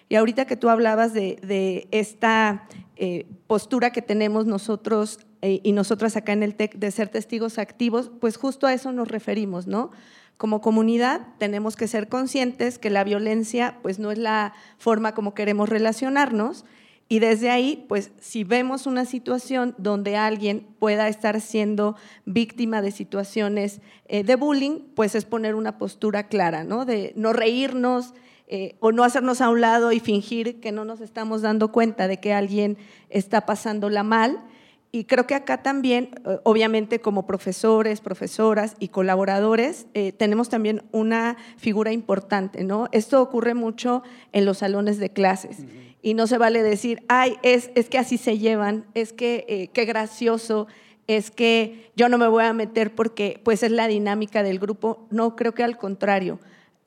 Y 0.08 0.14
ahorita 0.14 0.44
que 0.44 0.56
tú 0.56 0.68
hablabas 0.68 1.12
de, 1.12 1.88
esta 1.90 2.68
eh, 2.94 3.26
postura 3.48 3.90
que 3.90 4.00
tenemos 4.00 4.46
nosotros 4.46 5.18
eh, 5.42 5.58
y 5.64 5.72
nosotras 5.72 6.14
acá 6.14 6.34
en 6.34 6.44
el 6.44 6.54
TEC 6.54 6.76
de 6.76 6.92
ser 6.92 7.08
testigos 7.08 7.58
activos, 7.58 8.12
pues 8.20 8.36
justo 8.36 8.68
a 8.68 8.72
eso 8.72 8.92
nos 8.92 9.08
referimos, 9.08 9.66
¿no? 9.66 9.90
Como 10.36 10.60
comunidad 10.60 11.26
tenemos 11.38 11.74
que 11.74 11.88
ser 11.88 12.08
conscientes 12.08 12.78
que 12.78 12.90
la 12.90 13.02
violencia 13.02 13.78
pues 13.82 13.98
no 13.98 14.12
es 14.12 14.18
la 14.18 14.52
forma 14.78 15.16
como 15.16 15.34
queremos 15.34 15.68
relacionarnos 15.68 16.64
y 17.08 17.20
desde 17.20 17.50
ahí, 17.50 17.86
pues 17.88 18.10
si 18.20 18.44
vemos 18.44 18.86
una 18.86 19.06
situación 19.06 19.74
donde 19.78 20.16
alguien 20.16 20.66
pueda 20.78 21.08
estar 21.08 21.40
siendo 21.40 21.96
víctima 22.26 22.82
de 22.82 22.90
situaciones 22.90 23.80
eh, 24.06 24.24
de 24.24 24.36
bullying, 24.36 24.80
pues 24.94 25.14
es 25.14 25.24
poner 25.24 25.54
una 25.54 25.78
postura 25.78 26.28
clara, 26.28 26.64
¿no? 26.64 26.84
De 26.84 27.14
no 27.16 27.32
reírnos, 27.32 28.12
eh, 28.50 28.76
o 28.80 28.92
no 28.92 29.04
hacernos 29.04 29.42
a 29.42 29.50
un 29.50 29.60
lado 29.60 29.92
y 29.92 30.00
fingir 30.00 30.58
que 30.58 30.72
no 30.72 30.86
nos 30.86 31.02
estamos 31.02 31.42
dando 31.42 31.70
cuenta 31.70 32.08
de 32.08 32.18
que 32.18 32.32
alguien 32.32 32.78
está 33.10 33.44
pasándola 33.44 34.02
mal. 34.02 34.42
Y 34.90 35.04
creo 35.04 35.26
que 35.26 35.34
acá 35.34 35.62
también, 35.62 36.10
eh, 36.24 36.38
obviamente 36.44 37.00
como 37.00 37.26
profesores, 37.26 38.00
profesoras 38.00 38.74
y 38.78 38.88
colaboradores, 38.88 39.86
eh, 39.94 40.12
tenemos 40.12 40.48
también 40.48 40.82
una 40.92 41.36
figura 41.56 41.92
importante, 41.92 42.64
¿no? 42.64 42.88
Esto 42.92 43.20
ocurre 43.20 43.54
mucho 43.54 44.02
en 44.32 44.44
los 44.44 44.58
salones 44.58 44.98
de 44.98 45.10
clases. 45.10 45.58
Y 46.00 46.14
no 46.14 46.26
se 46.26 46.38
vale 46.38 46.62
decir, 46.62 47.02
ay, 47.08 47.36
es, 47.42 47.70
es 47.74 47.88
que 47.88 47.98
así 47.98 48.18
se 48.18 48.38
llevan, 48.38 48.86
es 48.94 49.12
que 49.12 49.70
qué 49.74 49.84
gracioso, 49.84 50.68
es 51.08 51.30
que 51.30 51.90
yo 51.96 52.08
no 52.08 52.18
me 52.18 52.28
voy 52.28 52.44
a 52.44 52.52
meter 52.52 52.94
porque 52.94 53.40
pues 53.42 53.62
es 53.62 53.72
la 53.72 53.88
dinámica 53.88 54.42
del 54.42 54.58
grupo. 54.58 55.06
No, 55.10 55.34
creo 55.34 55.54
que 55.54 55.64
al 55.64 55.76
contrario. 55.76 56.38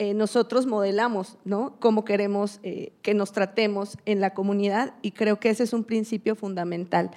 Eh, 0.01 0.15
nosotros 0.15 0.65
modelamos, 0.65 1.37
¿no? 1.45 1.75
Cómo 1.79 2.05
queremos 2.05 2.59
eh, 2.63 2.91
que 3.03 3.13
nos 3.13 3.33
tratemos 3.33 3.99
en 4.05 4.19
la 4.19 4.33
comunidad 4.33 4.95
y 5.03 5.11
creo 5.11 5.39
que 5.39 5.51
ese 5.51 5.61
es 5.61 5.73
un 5.73 5.83
principio 5.83 6.35
fundamental. 6.35 7.11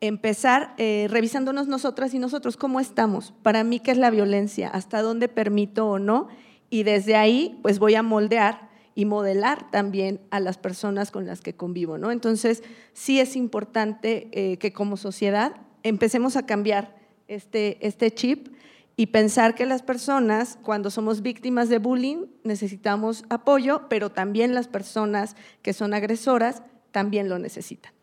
Empezar 0.00 0.74
eh, 0.78 1.06
revisándonos 1.10 1.68
nosotras 1.68 2.12
y 2.14 2.18
nosotros 2.18 2.56
cómo 2.56 2.80
estamos. 2.80 3.32
Para 3.42 3.64
mí, 3.64 3.80
¿qué 3.80 3.92
es 3.92 3.98
la 3.98 4.10
violencia? 4.10 4.68
¿Hasta 4.68 5.02
dónde 5.02 5.28
permito 5.28 5.88
o 5.88 5.98
no? 5.98 6.28
Y 6.68 6.82
desde 6.82 7.16
ahí, 7.16 7.58
pues 7.62 7.78
voy 7.78 7.94
a 7.94 8.02
moldear 8.02 8.68
y 8.94 9.04
modelar 9.04 9.70
también 9.70 10.20
a 10.30 10.40
las 10.40 10.58
personas 10.58 11.10
con 11.10 11.26
las 11.26 11.40
que 11.40 11.54
convivo, 11.54 11.98
¿no? 11.98 12.10
Entonces, 12.10 12.62
sí 12.92 13.20
es 13.20 13.36
importante 13.36 14.56
que 14.58 14.72
como 14.72 14.96
sociedad 14.96 15.56
empecemos 15.82 16.36
a 16.36 16.46
cambiar 16.46 16.96
este, 17.28 17.78
este 17.86 18.10
chip 18.10 18.48
y 18.96 19.06
pensar 19.06 19.54
que 19.54 19.66
las 19.66 19.82
personas, 19.82 20.58
cuando 20.62 20.90
somos 20.90 21.20
víctimas 21.20 21.68
de 21.68 21.78
bullying, 21.78 22.26
necesitamos 22.44 23.24
apoyo, 23.28 23.88
pero 23.88 24.10
también 24.10 24.54
las 24.54 24.68
personas 24.68 25.36
que 25.60 25.74
son 25.74 25.92
agresoras 25.92 26.62
también 26.92 27.28
lo 27.28 27.38
necesitan. 27.38 27.95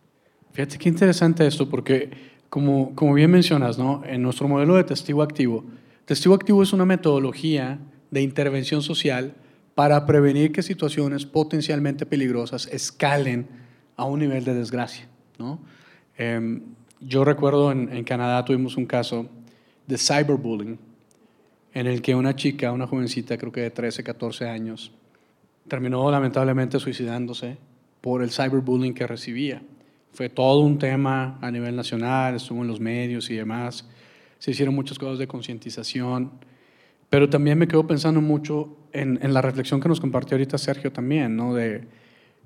Fíjate 0.53 0.77
qué 0.77 0.88
interesante 0.88 1.45
esto, 1.48 1.67
porque 1.67 2.12
como, 2.50 2.93
como 2.93 3.15
bien 3.15 3.31
mencionas, 3.31 3.79
¿no? 3.79 4.03
en 4.05 4.22
nuestro 4.22 4.48
modelo 4.48 4.75
de 4.75 4.83
testigo 4.83 5.24
activo, 5.24 5.65
testigo 6.05 6.36
activo 6.36 6.62
es 6.62 6.74
una 6.74 6.86
metodología 6.86 7.79
de 8.12 8.22
intervención 8.22 8.83
social 8.83 9.33
para 9.74 10.05
prevenir 10.05 10.51
que 10.51 10.62
situaciones 10.62 11.25
potencialmente 11.25 12.05
peligrosas 12.05 12.67
escalen 12.67 13.48
a 13.95 14.05
un 14.05 14.19
nivel 14.19 14.45
de 14.45 14.53
desgracia. 14.53 15.07
¿no? 15.39 15.60
Em, 16.15 16.62
yo 17.01 17.25
recuerdo 17.25 17.72
en, 17.72 17.91
en 17.91 18.03
Canadá 18.03 18.45
tuvimos 18.45 18.77
un 18.77 18.86
caso 18.86 19.27
de 19.88 19.98
cyberbullying, 19.98 20.77
en 21.74 21.88
el 21.88 22.03
que 22.03 22.13
una 22.13 22.36
chica, 22.36 22.72
una 22.72 22.86
jovencita, 22.86 23.39
creo 23.39 23.51
que 23.51 23.62
de 23.62 23.72
13, 23.72 24.03
14 24.03 24.48
años, 24.48 24.91
terminó 25.67 26.12
lamentablemente 26.12 26.79
suicidándose 26.79 27.57
por 28.01 28.22
el 28.22 28.29
cyberbullying 28.29 28.93
que 28.93 29.07
recibía. 29.07 29.63
Fue 30.13 30.29
todo 30.29 30.60
un 30.60 30.77
tema 30.77 31.38
a 31.41 31.51
nivel 31.51 31.75
nacional, 31.75 32.36
estuvo 32.36 32.62
en 32.62 32.67
los 32.67 32.79
medios 32.79 33.29
y 33.29 33.36
demás. 33.36 33.88
Se 34.38 34.51
hicieron 34.51 34.75
muchas 34.75 35.00
cosas 35.00 35.17
de 35.17 35.27
concientización, 35.27 36.32
pero 37.10 37.29
también 37.29 37.58
me 37.58 37.67
quedo 37.67 37.86
pensando 37.88 38.22
mucho 38.22 38.77
en, 38.91 39.20
la 39.34 39.41
reflexión 39.41 39.82
que 39.82 39.89
nos 39.89 40.00
compartió 40.00 40.36
ahorita 40.36 40.58
Sergio 40.58 40.91
también, 40.91 41.36
¿no? 41.36 41.53
De 41.53 41.88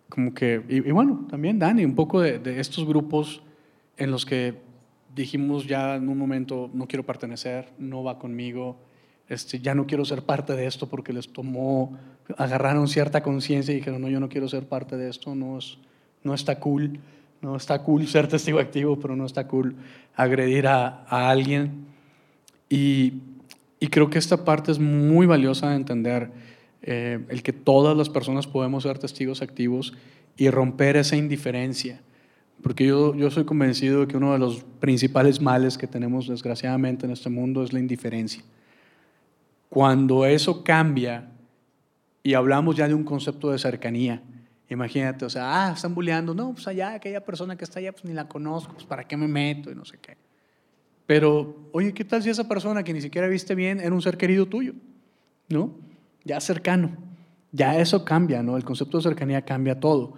como 0.10 0.34
que, 0.34 0.64
y, 0.70 0.80
bueno, 0.92 1.28
también 1.30 1.60
Dani, 1.60 1.84
un 1.84 1.96
poco 1.96 2.22
de, 2.22 2.40
de 2.40 2.62
estos 2.62 2.86
grupos 2.86 3.42
en 3.98 4.12
los 4.12 4.26
que 4.26 4.56
dijimos 5.14 5.68
ya 5.68 5.96
en 5.96 6.08
un 6.08 6.18
momento, 6.18 6.70
no 6.74 6.88
quiero 6.88 7.06
pertenecer, 7.06 7.70
no 7.78 8.04
va 8.04 8.20
conmigo, 8.20 8.78
este, 9.28 9.60
ya 9.60 9.76
no 9.76 9.88
quiero 9.88 10.06
ser 10.06 10.22
parte 10.22 10.54
de 10.54 10.68
esto 10.68 10.88
porque 10.88 11.12
les 11.12 11.34
tomó, 11.34 11.98
agarraron 12.38 12.88
cierta 12.88 13.22
conciencia 13.22 13.74
y 13.74 13.78
dijeron, 13.78 14.02
no, 14.02 14.08
yo 14.08 14.20
no 14.20 14.30
quiero 14.30 14.48
ser 14.48 14.68
parte 14.68 14.96
de 14.96 15.10
esto, 15.10 15.36
no, 15.36 15.60
no 16.24 16.34
está 16.34 16.60
cool, 16.60 17.00
no 17.41 17.56
está 17.56 17.84
cool 17.84 18.08
ser 18.08 18.27
testigo 18.27 18.60
activo, 18.60 19.00
pero 19.00 19.15
no 19.15 19.25
está 19.25 19.48
cool 19.48 19.75
agredir 20.15 20.67
a, 20.67 21.06
a 21.08 21.29
alguien. 21.29 21.86
Y, 22.70 23.13
y, 23.79 23.88
creo 23.88 24.10
que 24.10 24.20
esta 24.20 24.44
parte 24.44 24.72
es 24.72 24.79
muy 24.79 25.25
valiosa 25.25 25.70
de 25.70 25.75
entender, 25.75 26.32
eh, 26.82 27.20
el 27.29 27.44
que 27.44 27.53
todas 27.53 27.96
las 27.96 28.10
personas 28.10 28.48
podemos 28.48 28.84
ser 28.84 29.00
testigos 29.00 29.41
activos 29.41 29.94
y 30.36 30.50
romper 30.50 30.98
esa 30.98 31.15
indiferencia 31.15 32.01
porque 32.62 32.86
yo, 32.86 33.15
yo 33.15 33.29
soy 33.29 33.46
convencido 33.46 34.01
de 34.01 34.08
que 34.08 34.17
uno 34.17 34.34
de 34.34 34.39
los 34.39 34.63
principales 34.79 35.41
males 35.41 35.77
que 35.77 35.88
tenemos 35.88 36.27
desgraciadamente 36.27 37.06
en 37.06 37.12
este 37.12 37.29
mundo 37.29 37.63
es 37.63 37.72
la 37.72 37.79
indiferencia. 37.79 38.44
Cuando 39.70 40.25
eso 40.25 40.63
cambia 40.63 41.29
y 42.24 42.34
hablamos 42.34 42.75
ya 42.75 42.88
de 42.88 42.94
un 42.94 43.03
concepto 43.03 43.51
de 43.51 43.60
cercanía, 43.60 44.22
imagínate, 44.70 45.26
o 45.26 45.30
sea, 45.30 45.68
ah, 45.68 45.74
están 45.74 45.96
bulleando, 45.96 46.34
no, 46.34 46.54
pues 46.54 46.68
allá, 46.68 46.94
aquella 46.94 47.24
persona 47.24 47.56
que 47.56 47.64
está 47.64 47.80
allá, 47.80 47.92
pues 47.92 48.06
ni 48.06 48.14
la 48.14 48.28
conozco, 48.28 48.74
pues 48.74 48.86
para 48.86 49.08
qué 49.08 49.16
me 49.18 49.28
meto 49.28 49.72
y 49.72 49.76
no 49.76 49.86
sé 49.86 49.98
qué. 50.02 50.18
Pero, 51.06 51.70
oye, 51.72 51.94
¿qué 51.94 52.04
tal 52.04 52.22
si 52.22 52.30
esa 52.30 52.48
persona 52.48 52.84
que 52.84 52.94
ni 52.94 53.02
siquiera 53.02 53.28
viste 53.28 53.56
bien 53.56 53.80
era 53.80 53.94
un 53.94 54.02
ser 54.02 54.18
querido 54.18 54.46
tuyo? 54.46 54.74
¿No? 55.48 55.72
Ya 56.26 56.40
cercano. 56.42 56.92
Ya 57.54 57.80
eso 57.80 58.04
cambia, 58.04 58.44
¿no? 58.44 58.58
El 58.58 58.66
concepto 58.66 58.98
de 58.98 59.04
cercanía 59.04 59.44
cambia 59.44 59.80
todo. 59.80 60.16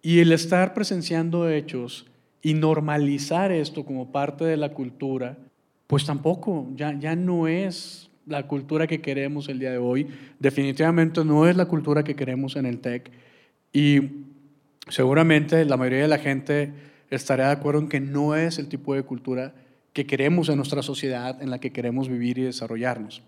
Y 0.00 0.20
el 0.20 0.32
estar 0.32 0.72
presenciando 0.72 1.48
hechos 1.48 2.06
y 2.40 2.54
normalizar 2.54 3.52
esto 3.52 3.84
como 3.84 4.10
parte 4.10 4.44
de 4.44 4.56
la 4.56 4.70
cultura, 4.70 5.36
pues 5.86 6.06
tampoco, 6.06 6.68
ya, 6.74 6.98
ya 6.98 7.14
no 7.14 7.46
es 7.46 8.10
la 8.26 8.46
cultura 8.46 8.86
que 8.86 9.02
queremos 9.02 9.48
el 9.50 9.58
día 9.58 9.72
de 9.72 9.78
hoy. 9.78 10.08
Definitivamente 10.38 11.22
no 11.22 11.46
es 11.46 11.56
la 11.56 11.66
cultura 11.66 12.02
que 12.02 12.16
queremos 12.16 12.56
en 12.56 12.64
el 12.64 12.78
TEC. 12.78 13.10
Y 13.72 14.24
seguramente 14.88 15.64
la 15.64 15.76
mayoría 15.76 16.02
de 16.02 16.08
la 16.08 16.18
gente 16.18 16.72
estará 17.10 17.46
de 17.46 17.52
acuerdo 17.52 17.80
en 17.80 17.88
que 17.88 18.00
no 18.00 18.34
es 18.34 18.58
el 18.58 18.68
tipo 18.68 18.94
de 18.94 19.02
cultura 19.02 19.54
que 19.92 20.06
queremos 20.06 20.48
en 20.48 20.56
nuestra 20.56 20.82
sociedad, 20.82 21.42
en 21.42 21.50
la 21.50 21.58
que 21.58 21.72
queremos 21.72 22.08
vivir 22.08 22.38
y 22.38 22.42
desarrollarnos. 22.42 23.22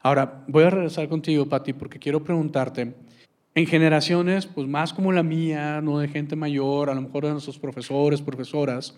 Ahora, 0.00 0.44
voy 0.48 0.64
a 0.64 0.70
regresar 0.70 1.08
contigo, 1.08 1.46
Patti, 1.46 1.72
porque 1.72 1.98
quiero 1.98 2.22
preguntarte, 2.22 2.94
en 3.54 3.66
generaciones 3.66 4.46
pues 4.46 4.68
más 4.68 4.92
como 4.92 5.12
la 5.12 5.22
mía, 5.22 5.80
no 5.80 5.98
de 5.98 6.08
gente 6.08 6.36
mayor, 6.36 6.90
a 6.90 6.94
lo 6.94 7.02
mejor 7.02 7.24
de 7.24 7.32
nuestros 7.32 7.58
profesores, 7.58 8.22
profesoras, 8.22 8.96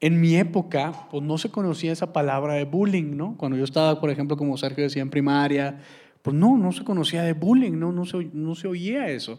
en 0.00 0.20
mi 0.20 0.36
época 0.36 1.08
pues 1.10 1.22
no 1.22 1.36
se 1.36 1.50
conocía 1.50 1.92
esa 1.92 2.12
palabra 2.12 2.54
de 2.54 2.64
bullying, 2.64 3.16
¿no? 3.16 3.36
Cuando 3.36 3.58
yo 3.58 3.64
estaba, 3.64 4.00
por 4.00 4.10
ejemplo, 4.10 4.36
como 4.36 4.56
Sergio 4.56 4.84
decía 4.84 5.02
en 5.02 5.10
primaria, 5.10 5.80
pues 6.22 6.34
no, 6.34 6.56
no 6.56 6.72
se 6.72 6.84
conocía 6.84 7.22
de 7.22 7.34
bullying, 7.34 7.72
no, 7.72 7.92
no, 7.92 8.06
se, 8.06 8.30
no 8.32 8.54
se 8.54 8.68
oía 8.68 9.08
eso. 9.08 9.38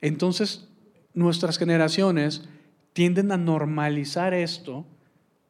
Entonces, 0.00 0.68
nuestras 1.14 1.58
generaciones 1.58 2.48
tienden 2.92 3.32
a 3.32 3.36
normalizar 3.36 4.34
esto 4.34 4.86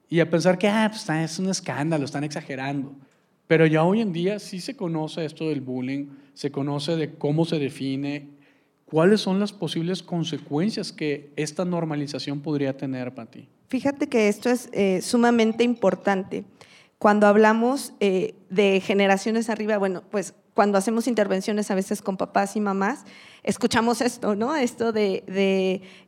y 0.09 0.21
a 0.21 0.31
pensar 0.31 0.59
que 0.59 0.69
ah, 0.69 0.89
pues, 0.91 1.09
es 1.09 1.39
un 1.39 1.49
escándalo, 1.49 2.05
están 2.05 2.25
exagerando. 2.25 2.95
Pero 3.47 3.67
ya 3.67 3.85
hoy 3.85 4.01
en 4.01 4.13
día 4.13 4.39
sí 4.39 4.61
se 4.61 4.77
conoce 4.77 5.25
esto 5.25 5.49
del 5.49 5.61
bullying, 5.61 6.07
se 6.35 6.51
conoce 6.51 6.97
de 6.97 7.15
cómo 7.15 7.45
se 7.45 7.59
define 7.59 8.37
¿Cuáles 8.87 9.21
son 9.21 9.41
las 9.41 9.53
posibles 9.53 10.01
consecuencias 10.01 10.93
que 10.93 11.33
esta 11.35 11.65
normalización 11.65 12.41
podría 12.41 12.77
tener 12.77 13.13
para 13.15 13.29
ti? 13.29 13.49
Fíjate 13.69 14.09
que 14.09 14.29
esto 14.29 14.49
es 14.49 14.69
eh, 14.73 15.03
sumamente 15.03 15.65
importante. 15.65 16.45
Cuando 16.99 17.27
hablamos 17.27 17.95
eh, 17.99 18.37
de 18.49 18.81
generaciones 18.81 19.51
arriba, 19.51 19.77
bueno, 19.77 20.05
pues 20.09 20.35
cuando 20.57 20.77
hacemos 20.77 21.07
intervenciones 21.07 21.71
a 21.71 21.77
veces 21.77 22.03
con 22.03 22.17
papás 22.17 22.57
y 22.57 22.61
mamás, 22.61 23.05
escuchamos 23.45 24.01
esto, 24.01 24.35
¿no? 24.35 24.57
Esto 24.57 24.91
de, 24.91 25.23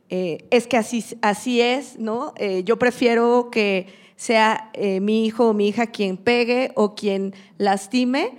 eh, 0.09 0.47
es 0.51 0.67
que 0.67 0.75
así, 0.75 1.05
así 1.21 1.61
es, 1.61 1.97
¿no? 1.97 2.33
yo 2.65 2.77
prefiero 2.77 3.49
que 3.49 3.87
sea 4.19 4.69
eh, 4.73 4.99
mi 4.99 5.25
hijo 5.25 5.47
o 5.47 5.53
mi 5.53 5.69
hija 5.69 5.87
quien 5.87 6.17
pegue 6.17 6.73
o 6.75 6.93
quien 6.93 7.33
lastime 7.57 8.37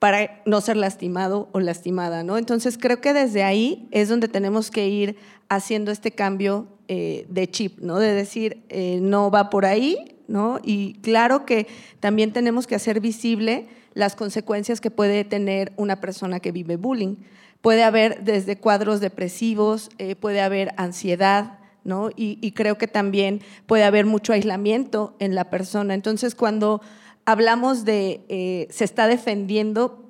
para 0.00 0.42
no 0.46 0.60
ser 0.60 0.76
lastimado 0.76 1.48
o 1.52 1.60
lastimada, 1.60 2.24
¿no? 2.24 2.38
Entonces 2.38 2.76
creo 2.76 3.00
que 3.00 3.12
desde 3.12 3.44
ahí 3.44 3.86
es 3.92 4.08
donde 4.08 4.26
tenemos 4.26 4.72
que 4.72 4.88
ir 4.88 5.14
haciendo 5.48 5.92
este 5.92 6.10
cambio 6.10 6.66
eh, 6.88 7.24
de 7.28 7.48
chip, 7.48 7.78
¿no? 7.78 8.00
De 8.00 8.12
decir, 8.12 8.64
eh, 8.68 8.98
no 9.00 9.30
va 9.30 9.48
por 9.48 9.64
ahí, 9.64 10.16
¿no? 10.26 10.58
Y 10.60 10.94
claro 11.02 11.46
que 11.46 11.68
también 12.00 12.32
tenemos 12.32 12.66
que 12.66 12.74
hacer 12.74 12.98
visible 12.98 13.68
las 13.94 14.16
consecuencias 14.16 14.80
que 14.80 14.90
puede 14.90 15.24
tener 15.24 15.72
una 15.76 16.00
persona 16.00 16.40
que 16.40 16.52
vive 16.52 16.76
bullying. 16.76 17.16
Puede 17.60 17.82
haber 17.84 18.24
desde 18.24 18.56
cuadros 18.56 19.00
depresivos, 19.00 19.90
eh, 19.98 20.16
puede 20.16 20.40
haber 20.40 20.72
ansiedad, 20.76 21.58
¿no? 21.84 22.10
Y, 22.14 22.52
creo 22.52 22.78
que 22.78 22.86
también 22.86 23.40
puede 23.66 23.84
haber 23.84 24.06
mucho 24.06 24.32
aislamiento 24.32 25.16
en 25.18 25.34
la 25.34 25.50
persona. 25.50 25.94
Entonces, 25.94 26.34
cuando 26.34 26.80
hablamos 27.24 27.84
de 27.84 28.68
se 28.70 28.84
está 28.84 29.08
defendiendo, 29.08 30.02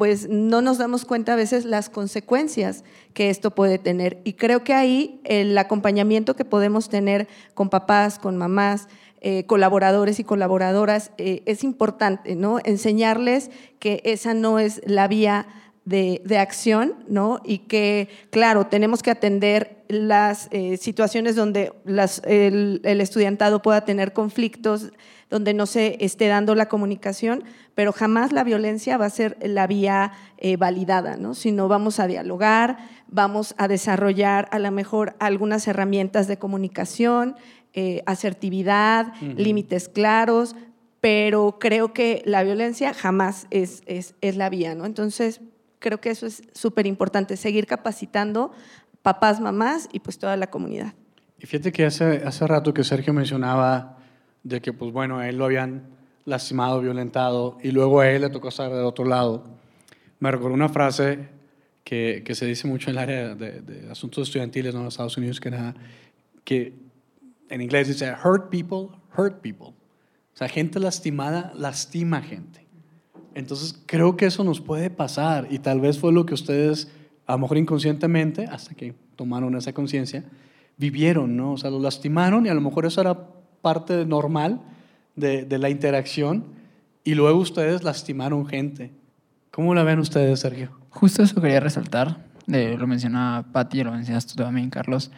pues 0.00 0.30
no 0.30 0.62
nos 0.62 0.78
damos 0.78 1.04
cuenta 1.04 1.34
a 1.34 1.36
veces 1.36 1.66
las 1.66 1.90
consecuencias 1.90 2.84
que 3.12 3.28
esto 3.28 3.50
puede 3.50 3.78
tener. 3.78 4.22
Y 4.24 4.32
creo 4.32 4.64
que 4.64 4.72
ahí 4.72 5.20
el 5.24 5.58
acompañamiento 5.58 6.34
que 6.36 6.46
podemos 6.46 6.88
tener 6.88 7.28
con 7.52 7.68
papás, 7.68 8.18
con 8.18 8.38
mamás, 8.38 8.88
eh, 9.20 9.44
colaboradores 9.44 10.18
y 10.18 10.24
colaboradoras 10.24 11.12
eh, 11.18 11.42
es 11.46 11.62
importante, 11.62 12.36
¿no? 12.36 12.58
Enseñarles 12.64 13.50
que 13.78 14.00
esa 14.04 14.32
no 14.34 14.58
es 14.58 14.80
la 14.86 15.08
vía 15.08 15.46
de, 15.84 16.38
acción, 16.38 16.94
¿no? 17.08 17.40
Y 17.44 17.58
que, 17.58 18.08
claro, 18.30 18.66
tenemos 18.66 19.02
que 19.02 19.10
atender 19.10 19.84
las 19.88 20.48
eh, 20.52 20.76
situaciones 20.76 21.34
donde 21.34 21.72
el, 22.24 22.80
el 22.84 23.00
estudiantado 23.00 23.60
pueda 23.62 23.84
tener 23.84 24.12
conflictos 24.12 24.92
donde 25.30 25.54
no 25.54 25.64
se 25.64 25.96
esté 26.04 26.26
dando 26.26 26.54
la 26.54 26.68
comunicación, 26.68 27.44
pero 27.74 27.92
jamás 27.92 28.32
la 28.32 28.44
violencia 28.44 28.98
va 28.98 29.06
a 29.06 29.10
ser 29.10 29.38
la 29.40 29.66
vía 29.66 30.12
eh, 30.38 30.56
validada, 30.56 31.16
¿no? 31.16 31.34
sino 31.34 31.68
vamos 31.68 32.00
a 32.00 32.08
dialogar, 32.08 32.78
vamos 33.06 33.54
a 33.56 33.68
desarrollar 33.68 34.48
a 34.50 34.58
lo 34.58 34.70
mejor 34.72 35.14
algunas 35.20 35.66
herramientas 35.68 36.26
de 36.26 36.38
comunicación, 36.38 37.36
eh, 37.72 38.02
asertividad, 38.06 39.14
límites 39.20 39.88
claros, 39.88 40.56
pero 41.00 41.58
creo 41.60 41.92
que 41.94 42.22
la 42.26 42.42
violencia 42.42 42.92
jamás 42.92 43.46
es, 43.50 43.82
es, 43.86 44.16
es 44.20 44.36
la 44.36 44.50
vía. 44.50 44.74
¿no? 44.74 44.84
Entonces, 44.84 45.40
creo 45.80 46.00
que 46.00 46.10
eso 46.10 46.26
es 46.26 46.42
súper 46.54 46.86
importante, 46.86 47.36
seguir 47.36 47.66
capacitando 47.66 48.52
papás, 49.02 49.40
mamás 49.40 49.88
y 49.92 50.00
pues 50.00 50.18
toda 50.18 50.36
la 50.36 50.48
comunidad. 50.48 50.94
Y 51.38 51.46
fíjate 51.46 51.72
que 51.72 51.86
hace, 51.86 52.22
hace 52.24 52.46
rato 52.46 52.72
que 52.72 52.84
Sergio 52.84 53.12
mencionaba 53.12 53.98
de 54.44 54.60
que, 54.60 54.72
pues 54.72 54.92
bueno, 54.92 55.18
a 55.18 55.28
él 55.28 55.38
lo 55.38 55.46
habían 55.46 55.88
lastimado, 56.24 56.80
violentado, 56.80 57.58
y 57.62 57.70
luego 57.70 58.00
a 58.00 58.10
él 58.10 58.22
le 58.22 58.30
tocó 58.30 58.48
estar 58.48 58.70
del 58.70 58.84
otro 58.84 59.04
lado. 59.04 59.44
Me 60.18 60.30
recordó 60.30 60.54
una 60.54 60.68
frase 60.68 61.28
que, 61.82 62.22
que 62.24 62.34
se 62.34 62.46
dice 62.46 62.68
mucho 62.68 62.90
en 62.90 62.96
el 62.96 63.02
área 63.02 63.34
de, 63.34 63.88
asuntos 63.90 64.28
estudiantiles 64.28 64.74
en 64.74 64.84
los 64.84 64.94
Estados 64.94 65.16
Unidos, 65.16 65.40
que, 65.40 65.50
nada, 65.50 65.74
que 66.44 66.74
en 67.48 67.60
inglés 67.62 67.88
dice, 67.88 68.12
hurt 68.24 68.50
people, 68.50 68.96
hurt 69.16 69.40
people. 69.40 69.68
O 69.68 70.36
sea, 70.36 70.48
gente 70.48 70.78
lastimada 70.78 71.52
lastima 71.56 72.20
gente. 72.20 72.59
Entonces, 73.40 73.82
creo 73.86 74.16
que 74.16 74.26
eso 74.26 74.44
nos 74.44 74.60
puede 74.60 74.90
pasar, 74.90 75.48
y 75.50 75.58
tal 75.58 75.80
vez 75.80 75.98
fue 75.98 76.12
lo 76.12 76.26
que 76.26 76.34
ustedes, 76.34 76.92
a 77.26 77.32
lo 77.32 77.38
mejor 77.38 77.58
inconscientemente, 77.58 78.44
hasta 78.44 78.74
que 78.74 78.94
tomaron 79.16 79.56
esa 79.56 79.72
conciencia, 79.72 80.24
vivieron, 80.76 81.36
¿no? 81.36 81.52
O 81.52 81.56
sea, 81.56 81.70
lo 81.70 81.80
lastimaron 81.80 82.46
y 82.46 82.48
a 82.48 82.54
lo 82.54 82.60
mejor 82.60 82.86
eso 82.86 83.00
era 83.00 83.18
parte 83.60 84.06
normal 84.06 84.60
de, 85.16 85.46
la 85.58 85.68
interacción 85.68 86.44
y 87.04 87.14
luego 87.14 87.38
ustedes 87.38 87.82
lastimaron 87.82 88.46
gente. 88.46 88.92
¿Cómo 89.50 89.74
la 89.74 89.82
ven 89.82 89.98
ustedes, 89.98 90.40
Sergio? 90.40 90.70
Justo 90.90 91.22
eso 91.22 91.40
quería 91.40 91.60
resaltar, 91.60 92.24
lo 92.46 92.86
mencionaba 92.86 93.42
Patti, 93.52 93.82
lo 93.82 93.92
mencionas 93.92 94.26
tú 94.26 94.36
también, 94.36 94.70
Carlos. 94.70 95.10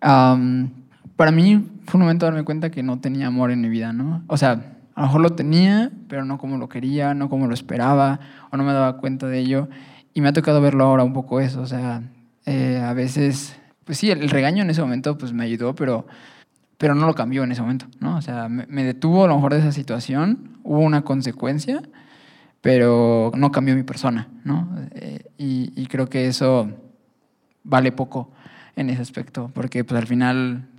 para 0.00 1.30
mí 1.30 1.66
fue 1.86 1.98
un 1.98 2.02
momento 2.02 2.26
darme 2.26 2.44
cuenta 2.44 2.70
que 2.70 2.82
no 2.82 3.00
tenía 3.00 3.26
amor 3.26 3.50
en 3.50 3.60
mi 3.60 3.68
vida, 3.68 3.92
¿no? 3.92 4.24
O 4.26 4.36
sea, 4.36 4.79
a 4.94 5.00
lo 5.00 5.06
mejor 5.06 5.20
lo 5.20 5.30
tenía, 5.30 5.90
pero 6.08 6.24
no 6.24 6.38
como 6.38 6.58
lo 6.58 6.68
quería, 6.68 7.14
no 7.14 7.28
como 7.28 7.46
lo 7.46 7.54
esperaba, 7.54 8.20
o 8.50 8.56
no 8.56 8.64
me 8.64 8.72
daba 8.72 8.96
cuenta 8.98 9.26
de 9.26 9.38
ello. 9.38 9.68
Y 10.14 10.20
me 10.20 10.28
ha 10.28 10.32
tocado 10.32 10.60
verlo 10.60 10.84
ahora 10.84 11.04
un 11.04 11.12
poco 11.12 11.40
eso, 11.40 11.60
o 11.60 11.66
sea, 11.66 12.02
eh, 12.46 12.82
a 12.84 12.92
veces, 12.94 13.56
pues 13.84 13.98
sí, 13.98 14.10
el, 14.10 14.28
regaño 14.28 14.62
en 14.62 14.70
ese 14.70 14.80
momento 14.80 15.16
pues 15.16 15.32
me 15.32 15.44
ayudó, 15.44 15.74
pero 15.74 16.06
pero 16.80 16.94
no 16.94 17.04
lo 17.06 17.14
cambió 17.14 17.44
en 17.44 17.52
ese 17.52 17.60
momento, 17.60 17.84
¿no? 18.00 18.16
O 18.16 18.22
sea, 18.22 18.48
me, 18.48 18.84
detuvo 18.84 19.26
a 19.26 19.28
lo 19.28 19.34
mejor 19.34 19.52
de 19.52 19.60
esa 19.60 19.70
situación, 19.70 20.56
hubo 20.62 20.80
una 20.80 21.02
consecuencia, 21.02 21.82
pero 22.62 23.32
no 23.36 23.52
cambió 23.52 23.76
mi 23.76 23.82
persona, 23.82 24.28
¿no? 24.44 24.66
Eh, 24.92 25.26
y, 25.36 25.86
creo 25.88 26.08
que 26.08 26.26
eso 26.26 26.70
vale 27.64 27.92
poco 27.92 28.32
en 28.76 28.88
ese 28.88 29.02
aspecto, 29.02 29.50
porque 29.52 29.84
pues 29.84 30.00
al 30.00 30.06
final 30.06 30.69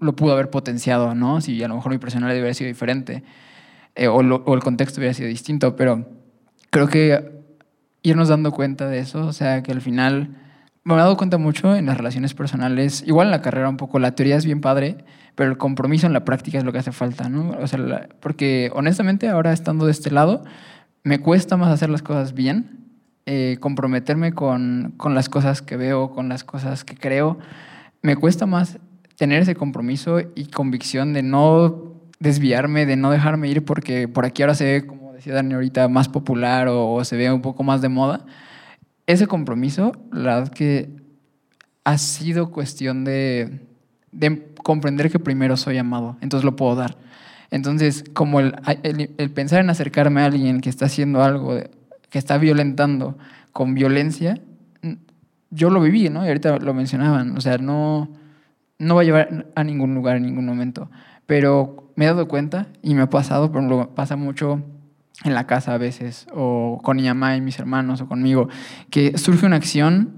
lo 0.00 0.14
pudo 0.14 0.32
haber 0.32 0.50
potenciado, 0.50 1.14
¿no? 1.14 1.40
Si 1.40 1.62
a 1.62 1.68
lo 1.68 1.76
mejor 1.76 1.92
mi 1.92 1.98
personalidad 1.98 2.40
hubiera 2.40 2.54
sido 2.54 2.68
diferente 2.68 3.22
eh, 3.94 4.08
o, 4.08 4.16
o, 4.16 4.54
el 4.54 4.60
contexto 4.60 5.00
hubiera 5.00 5.14
sido 5.14 5.28
distinto, 5.28 5.76
pero 5.76 6.06
creo 6.70 6.88
que 6.88 7.38
irnos 8.02 8.28
dando 8.28 8.52
cuenta 8.52 8.88
de 8.88 9.00
eso, 9.00 9.26
o 9.26 9.32
sea, 9.32 9.62
que 9.62 9.72
al 9.72 9.80
final 9.80 10.36
me 10.84 10.94
he 10.94 10.96
dado 10.96 11.16
cuenta 11.16 11.36
mucho 11.36 11.74
en 11.76 11.86
las 11.86 11.98
relaciones 11.98 12.32
personales, 12.32 13.02
igual 13.06 13.26
en 13.26 13.32
la 13.32 13.42
carrera 13.42 13.68
un 13.68 13.76
poco, 13.76 13.98
la 13.98 14.14
teoría 14.14 14.36
es 14.36 14.46
bien 14.46 14.60
padre, 14.60 15.04
pero 15.34 15.50
el 15.50 15.58
compromiso 15.58 16.06
en 16.06 16.12
la 16.12 16.24
práctica 16.24 16.58
es 16.58 16.64
lo 16.64 16.72
que 16.72 16.78
hace 16.78 16.92
falta, 16.92 17.28
¿no? 17.28 17.50
O 17.60 17.66
sea, 17.66 18.08
porque 18.20 18.70
honestamente 18.74 19.28
ahora 19.28 19.52
estando 19.52 19.84
de 19.84 19.92
este 19.92 20.10
lado, 20.10 20.44
me 21.02 21.18
cuesta 21.18 21.56
más 21.56 21.70
hacer 21.70 21.90
las 21.90 22.02
cosas 22.02 22.32
bien, 22.32 22.86
eh, 23.26 23.58
comprometerme 23.60 24.32
con, 24.32 24.94
con 24.96 25.14
las 25.14 25.28
cosas 25.28 25.60
que 25.60 25.76
veo, 25.76 26.12
con 26.12 26.28
las 26.28 26.42
cosas 26.42 26.84
que 26.84 26.96
creo, 26.96 27.38
me 28.00 28.16
cuesta 28.16 28.46
más 28.46 28.78
tener 29.18 29.42
ese 29.42 29.54
compromiso 29.54 30.20
y 30.34 30.46
convicción 30.46 31.12
de 31.12 31.22
no 31.22 31.92
desviarme, 32.20 32.86
de 32.86 32.96
no 32.96 33.10
dejarme 33.10 33.48
ir 33.48 33.64
porque 33.64 34.08
por 34.08 34.24
aquí 34.24 34.42
ahora 34.42 34.54
se 34.54 34.64
ve, 34.64 34.86
como 34.86 35.12
decía 35.12 35.34
Dani 35.34 35.54
ahorita, 35.54 35.88
más 35.88 36.08
popular 36.08 36.68
o, 36.70 37.04
se 37.04 37.16
ve 37.16 37.30
un 37.30 37.42
poco 37.42 37.62
más 37.62 37.82
de 37.82 37.88
moda 37.88 38.24
ese 39.08 39.26
compromiso, 39.26 39.92
la 40.12 40.36
verdad 40.36 40.52
que 40.52 40.90
ha 41.82 41.96
sido 41.96 42.50
cuestión 42.50 43.04
de, 43.04 43.66
comprender 44.62 45.10
que 45.10 45.18
primero 45.18 45.56
soy 45.56 45.78
amado, 45.78 46.18
entonces 46.20 46.44
lo 46.44 46.56
puedo 46.56 46.76
dar. 46.76 46.98
Entonces, 47.50 48.04
como 48.12 48.40
el, 48.40 48.52
pensar 49.34 49.60
en 49.60 49.70
acercarme 49.70 50.20
a 50.20 50.26
alguien 50.26 50.60
que 50.60 50.68
está 50.68 50.84
haciendo 50.84 51.22
algo, 51.22 51.58
que 52.10 52.18
está 52.18 52.36
violentando 52.36 53.16
con 53.52 53.74
violencia, 53.74 54.38
yo 55.48 55.70
lo 55.70 55.80
viví, 55.80 56.10
¿no? 56.10 56.26
Y 56.26 56.28
ahorita 56.28 56.58
lo 56.58 56.74
mencionaban, 56.74 57.34
o 57.34 57.40
sea, 57.40 57.56
no, 57.56 58.10
no 58.78 58.94
va 58.94 59.02
a 59.02 59.04
llevar 59.04 59.46
a 59.54 59.64
ningún 59.64 59.94
lugar 59.94 60.16
en 60.16 60.24
ningún 60.24 60.46
momento. 60.46 60.90
Pero 61.26 61.92
me 61.96 62.04
he 62.04 62.08
dado 62.08 62.28
cuenta, 62.28 62.68
y 62.82 62.94
me 62.94 63.02
ha 63.02 63.10
pasado, 63.10 63.52
por 63.52 63.62
ejemplo, 63.62 63.94
pasa 63.94 64.16
mucho 64.16 64.62
en 65.24 65.34
la 65.34 65.46
casa 65.46 65.74
a 65.74 65.78
veces, 65.78 66.26
o 66.32 66.80
con 66.82 66.96
mi 66.96 67.04
mamá 67.04 67.36
y 67.36 67.40
mis 67.40 67.58
hermanos, 67.58 68.00
o 68.00 68.08
conmigo, 68.08 68.48
que 68.90 69.18
surge 69.18 69.46
una 69.46 69.56
acción 69.56 70.14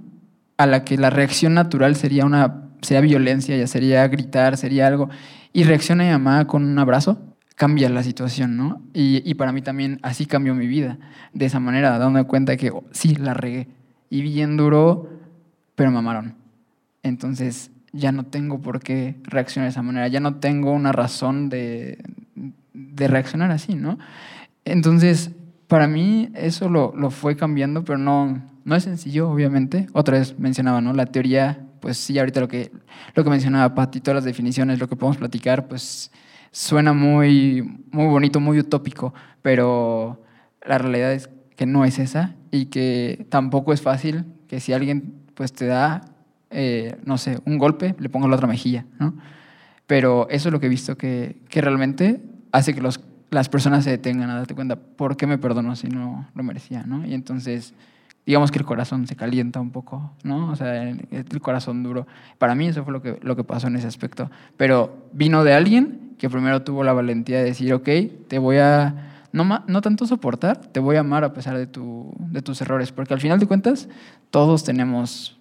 a 0.59 0.67
la 0.67 0.85
que 0.85 0.99
la 0.99 1.11
reacción 1.11 1.55
natural 1.55 1.97
sería 1.97 2.27
una 2.27 2.71
sería 2.83 3.01
violencia, 3.01 3.57
ya 3.57 3.67
sería 3.67 4.07
gritar, 4.09 4.57
sería 4.57 4.87
algo, 4.87 5.09
y 5.53 5.65
reacciona 5.65 6.05
mi 6.05 6.11
mamá 6.11 6.47
con 6.47 6.65
un 6.65 6.79
abrazo, 6.79 7.19
cambia 7.57 7.89
la 7.91 8.03
situación, 8.03 8.57
¿no? 8.57 8.83
Y, 8.95 9.35
para 9.35 9.53
mí 9.53 9.63
también 9.63 9.99
así 10.03 10.27
cambió 10.27 10.55
mi 10.55 10.67
vida, 10.67 10.99
de 11.33 11.47
esa 11.47 11.61
manera, 11.61 11.91
dándome 11.91 12.25
cuenta 12.25 12.57
que 12.57 12.71
oh, 12.71 12.85
sí, 12.91 13.17
la 13.17 13.35
regué, 13.35 13.69
y 14.09 14.23
bien 14.23 14.57
duro, 14.57 15.11
pero 15.75 15.91
me 15.91 15.99
amaron. 15.99 16.35
Entonces 17.03 17.71
ya 17.93 18.13
no 18.13 18.25
tengo 18.27 18.61
por 18.61 18.81
qué 18.81 19.17
reaccionar 19.25 19.69
de 19.69 19.71
esa 19.73 19.83
manera, 19.83 20.09
ya 20.09 20.21
no 20.21 20.37
tengo 20.37 20.73
una 20.73 20.93
razón 20.93 21.49
de, 21.49 21.99
de 22.73 23.09
reaccionar 23.09 23.51
así, 23.51 23.75
¿no? 23.75 23.99
Entonces, 24.65 25.33
para 25.67 25.87
mí 25.87 26.31
eso 26.35 26.69
lo, 26.69 26.93
lo, 26.97 27.11
fue 27.11 27.37
cambiando, 27.37 27.85
pero 27.85 27.99
no, 27.99 28.43
no 28.65 28.77
es 28.77 28.85
sencillo, 28.85 29.31
obviamente. 29.31 29.87
Otra 29.93 30.19
vez 30.19 30.39
mencionaba, 30.39 30.81
¿no? 30.81 30.93
La 30.93 31.07
teoría, 31.07 31.67
pues 31.81 31.97
sí, 31.97 32.19
ahorita 32.19 32.41
lo 32.41 32.49
que, 32.49 32.71
lo 33.15 33.25
que 33.25 33.31
mencionaba 33.31 33.75
Pati, 33.75 34.01
todas 34.01 34.17
las 34.17 34.25
definiciones, 34.25 34.79
lo 34.79 34.89
que 34.89 34.97
podemos 34.97 35.17
platicar, 35.17 35.69
pues 35.69 36.11
suena 36.51 36.93
muy, 36.93 37.63
muy 37.91 38.07
bonito, 38.07 38.41
muy 38.41 38.59
utópico, 38.59 39.15
pero 39.43 40.23
la 40.67 40.79
realidad 40.79 41.13
es 41.13 41.31
que 41.57 41.67
no 41.67 41.85
es 41.85 41.99
esa 41.99 42.35
y 42.51 42.67
que 42.67 43.27
tampoco 43.31 43.73
es 43.73 43.83
fácil 43.83 44.25
que 44.49 44.61
si 44.61 44.73
alguien 44.73 45.15
pues 45.35 45.53
te 45.53 45.67
da, 45.67 46.03
eh, 46.51 46.99
no 47.05 47.19
sé, 47.19 47.39
un 47.45 47.59
golpe, 47.59 47.95
le 47.99 48.09
ponga 48.09 48.29
la 48.29 48.37
otra 48.37 48.47
mejilla, 48.47 48.85
¿no? 48.99 49.15
Pero 49.87 50.29
eso 50.31 50.49
es 50.49 50.53
lo 50.53 50.61
que 50.61 50.67
he 50.67 50.71
visto 50.71 50.97
que, 50.97 51.41
que 51.49 51.61
realmente 51.61 52.21
hace 52.53 52.75
que 52.75 52.81
los 52.81 53.01
las 53.31 53.49
personas 53.49 53.85
se 53.85 53.91
detengan 53.91 54.29
a 54.31 54.37
darte 54.37 54.55
cuenta 54.55 54.77
por 54.77 55.17
qué 55.17 55.27
me 55.27 55.39
perdonó 55.39 55.77
si 55.77 55.89
no 55.89 56.29
lo 56.35 56.43
merecía, 56.43 56.83
¿no? 56.83 57.07
Y 57.07 57.15
entonces, 57.15 57.75
digamos 58.27 58.51
que 58.51 58.59
el 58.59 58.65
corazón 58.65 59.07
se 59.07 59.17
calienta 59.17 59.61
un 59.61 59.71
poco, 59.71 60.13
¿no? 60.25 60.51
O 60.51 60.57
sea, 60.57 60.83
el, 60.83 61.41
corazón 61.41 61.83
duro. 61.83 62.07
Para 62.39 62.55
mí 62.55 62.67
eso 62.67 62.85
fue 62.85 62.93
lo 62.93 63.03
que, 63.03 63.19
lo 63.23 63.37
que 63.37 63.45
pasó 63.45 63.69
en 63.69 63.77
ese 63.77 63.87
aspecto. 63.87 64.31
Pero 64.57 65.07
vino 65.13 65.45
de 65.45 65.55
alguien 65.55 66.15
que 66.19 66.29
primero 66.29 66.63
tuvo 66.63 66.85
la 66.85 66.93
valentía 66.93 67.39
de 67.39 67.45
decir, 67.45 67.73
ok, 67.73 67.89
te 68.29 68.39
voy 68.39 68.59
a, 68.59 69.27
no, 69.33 69.65
no 69.67 69.81
tanto 69.81 70.07
soportar, 70.07 70.59
te 70.59 70.81
voy 70.81 70.97
a 70.97 71.01
amar 71.01 71.25
a 71.25 71.33
pesar 71.33 71.57
de, 71.57 71.67
tu, 71.67 72.13
de 72.19 72.43
tus 72.43 72.61
errores, 72.61 72.93
porque 72.93 73.15
al 73.15 73.21
final 73.21 73.39
de 73.39 73.47
cuentas 73.47 73.89
todos 74.31 74.65
tenemos, 74.65 75.40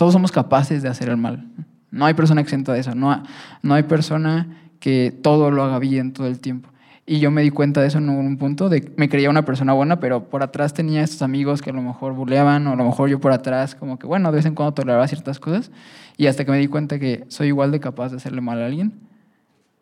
todos 0.00 0.14
somos 0.14 0.32
capaces 0.32 0.82
de 0.82 0.88
hacer 0.88 1.10
el 1.10 1.18
mal. 1.18 1.46
No 1.90 2.06
hay 2.06 2.14
persona 2.14 2.40
exenta 2.40 2.72
de 2.72 2.80
eso, 2.80 2.94
no, 2.94 3.12
ha- 3.12 3.22
no 3.62 3.74
hay 3.74 3.82
persona 3.82 4.46
que 4.78 5.10
todo 5.22 5.50
lo 5.50 5.62
haga 5.62 5.78
bien 5.78 6.14
todo 6.14 6.26
el 6.26 6.40
tiempo. 6.40 6.70
Y 7.04 7.18
yo 7.20 7.30
me 7.30 7.42
di 7.42 7.50
cuenta 7.50 7.82
de 7.82 7.88
eso 7.88 7.98
en 7.98 8.08
un 8.08 8.38
punto, 8.38 8.70
me 8.96 9.10
creía 9.10 9.28
una 9.28 9.44
persona 9.44 9.74
buena, 9.74 10.00
pero 10.00 10.30
por 10.30 10.42
atrás 10.42 10.72
tenía 10.72 11.02
estos 11.02 11.20
amigos 11.20 11.60
que 11.60 11.68
a 11.68 11.74
lo 11.74 11.82
mejor 11.82 12.14
buleaban, 12.14 12.66
o 12.66 12.72
a 12.72 12.76
lo 12.76 12.84
mejor 12.84 13.10
yo 13.10 13.20
por 13.20 13.32
atrás, 13.32 13.74
como 13.74 13.98
que 13.98 14.06
bueno, 14.06 14.30
de 14.30 14.36
vez 14.36 14.46
en 14.46 14.54
cuando 14.54 14.72
toleraba 14.72 15.06
ciertas 15.06 15.38
cosas. 15.38 15.70
Y 16.16 16.28
hasta 16.28 16.46
que 16.46 16.50
me 16.50 16.56
di 16.56 16.66
cuenta 16.68 16.98
que 16.98 17.26
soy 17.28 17.48
igual 17.48 17.70
de 17.70 17.80
capaz 17.80 18.08
de 18.08 18.16
hacerle 18.16 18.40
mal 18.40 18.62
a 18.62 18.64
alguien, 18.64 18.94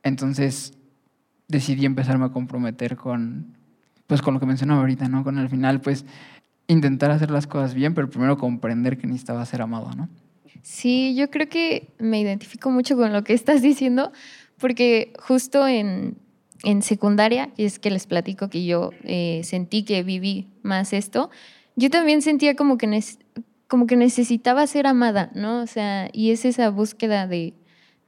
entonces 0.02 0.76
decidí 1.46 1.86
empezarme 1.86 2.24
a 2.24 2.30
comprometer 2.30 2.96
con, 2.96 3.54
pues 4.08 4.20
con 4.20 4.34
lo 4.34 4.40
que 4.40 4.46
mencionaba 4.46 4.80
ahorita, 4.80 5.08
¿no? 5.08 5.22
Con 5.22 5.38
al 5.38 5.48
final, 5.48 5.80
pues 5.80 6.04
intentar 6.68 7.10
hacer 7.10 7.30
las 7.30 7.46
cosas 7.46 7.74
bien, 7.74 7.94
pero 7.94 8.08
primero 8.08 8.36
comprender 8.36 8.98
que 8.98 9.06
necesitaba 9.06 9.44
ser 9.46 9.62
amado, 9.62 9.90
¿no? 9.96 10.08
Sí, 10.62 11.14
yo 11.16 11.30
creo 11.30 11.48
que 11.48 11.88
me 11.98 12.20
identifico 12.20 12.70
mucho 12.70 12.96
con 12.96 13.12
lo 13.12 13.24
que 13.24 13.32
estás 13.32 13.62
diciendo, 13.62 14.12
porque 14.58 15.12
justo 15.18 15.66
en, 15.66 16.16
en 16.62 16.82
secundaria, 16.82 17.50
y 17.56 17.64
es 17.64 17.78
que 17.78 17.90
les 17.90 18.06
platico 18.06 18.48
que 18.48 18.64
yo 18.64 18.90
eh, 19.04 19.40
sentí 19.44 19.82
que 19.84 20.02
viví 20.02 20.46
más 20.62 20.92
esto, 20.92 21.30
yo 21.76 21.90
también 21.90 22.22
sentía 22.22 22.54
como 22.54 22.76
que, 22.76 23.02
como 23.66 23.86
que 23.86 23.96
necesitaba 23.96 24.66
ser 24.66 24.86
amada, 24.86 25.30
¿no? 25.34 25.62
O 25.62 25.66
sea, 25.66 26.10
y 26.12 26.32
es 26.32 26.44
esa 26.44 26.70
búsqueda 26.70 27.26
de, 27.26 27.54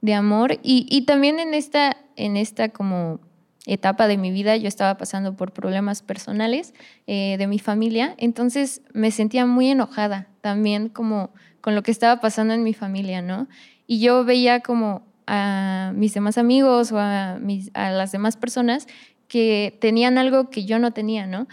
de 0.01 0.13
amor. 0.13 0.59
Y, 0.61 0.85
y 0.89 1.05
también 1.05 1.39
en 1.39 1.53
esta, 1.53 1.97
en 2.15 2.37
esta 2.37 2.69
como 2.69 3.21
etapa 3.65 4.07
de 4.07 4.17
mi 4.17 4.31
vida 4.31 4.55
yo 4.57 4.67
estaba 4.67 4.97
pasando 4.97 5.35
por 5.35 5.51
problemas 5.51 6.01
personales 6.01 6.73
eh, 7.07 7.35
de 7.37 7.47
mi 7.47 7.59
familia, 7.59 8.15
entonces 8.17 8.81
me 8.93 9.11
sentía 9.11 9.45
muy 9.45 9.69
enojada 9.69 10.27
también 10.41 10.89
como 10.89 11.31
con 11.61 11.75
lo 11.75 11.83
que 11.83 11.91
estaba 11.91 12.19
pasando 12.21 12.53
en 12.53 12.63
mi 12.63 12.73
familia, 12.73 13.21
¿no? 13.21 13.47
Y 13.85 13.99
yo 13.99 14.25
veía 14.25 14.61
como 14.61 15.03
a 15.27 15.91
mis 15.95 16.13
demás 16.13 16.37
amigos 16.37 16.91
o 16.91 16.99
a, 16.99 17.37
mis, 17.39 17.69
a 17.73 17.91
las 17.91 18.11
demás 18.11 18.35
personas 18.35 18.87
que 19.27 19.77
tenían 19.79 20.17
algo 20.17 20.49
que 20.49 20.65
yo 20.65 20.79
no 20.79 20.91
tenía, 20.91 21.27
¿no? 21.27 21.47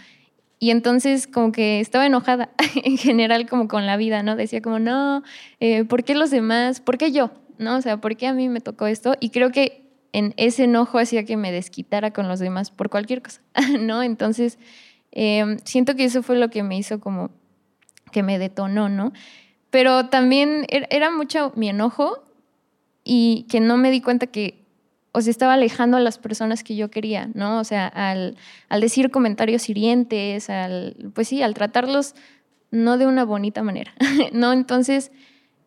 Y 0.59 0.71
entonces 0.71 1.27
como 1.27 1.51
que 1.51 1.79
estaba 1.79 2.05
enojada 2.05 2.49
en 2.83 2.97
general 2.97 3.47
como 3.47 3.67
con 3.67 3.85
la 3.85 3.97
vida, 3.97 4.23
¿no? 4.23 4.35
Decía 4.35 4.61
como, 4.61 4.79
no, 4.79 5.23
eh, 5.59 5.85
¿por 5.85 6.03
qué 6.03 6.15
los 6.15 6.31
demás? 6.31 6.81
¿Por 6.81 6.97
qué 6.97 7.11
yo? 7.11 7.31
¿No? 7.57 7.77
O 7.77 7.81
sea, 7.81 7.97
¿por 7.97 8.17
qué 8.17 8.27
a 8.27 8.33
mí 8.33 8.49
me 8.49 8.61
tocó 8.61 8.87
esto? 8.87 9.15
Y 9.19 9.29
creo 9.29 9.51
que 9.51 9.88
en 10.13 10.33
ese 10.37 10.63
enojo 10.65 10.99
hacía 10.99 11.23
que 11.25 11.37
me 11.37 11.51
desquitara 11.51 12.11
con 12.11 12.27
los 12.27 12.39
demás 12.39 12.71
por 12.71 12.89
cualquier 12.89 13.21
cosa, 13.21 13.41
¿no? 13.79 14.01
Entonces, 14.03 14.57
eh, 15.11 15.57
siento 15.65 15.95
que 15.95 16.05
eso 16.05 16.23
fue 16.23 16.37
lo 16.37 16.49
que 16.49 16.63
me 16.63 16.77
hizo 16.77 16.99
como 16.99 17.31
que 18.11 18.23
me 18.23 18.39
detonó, 18.39 18.89
¿no? 18.89 19.13
Pero 19.69 20.07
también 20.07 20.63
er- 20.69 20.87
era 20.89 21.11
mucho 21.11 21.53
mi 21.55 21.69
enojo 21.69 22.23
y 23.03 23.45
que 23.49 23.59
no 23.59 23.77
me 23.77 23.91
di 23.91 24.01
cuenta 24.01 24.27
que, 24.27 24.65
o 25.11 25.21
sea, 25.21 25.31
estaba 25.31 25.53
alejando 25.53 25.97
a 25.97 25.99
las 25.99 26.17
personas 26.17 26.63
que 26.63 26.75
yo 26.75 26.89
quería, 26.91 27.29
¿no? 27.33 27.59
O 27.59 27.63
sea, 27.63 27.87
al, 27.87 28.35
decir 28.81 29.11
comentarios 29.11 29.69
hirientes, 29.69 30.49
al, 30.49 31.11
pues 31.13 31.27
sí, 31.27 31.41
al 31.41 31.53
tratarlos 31.53 32.15
no 32.71 32.97
de 32.97 33.07
una 33.07 33.25
bonita 33.25 33.63
manera, 33.63 33.93
¿no? 34.31 34.53
Entonces, 34.53 35.11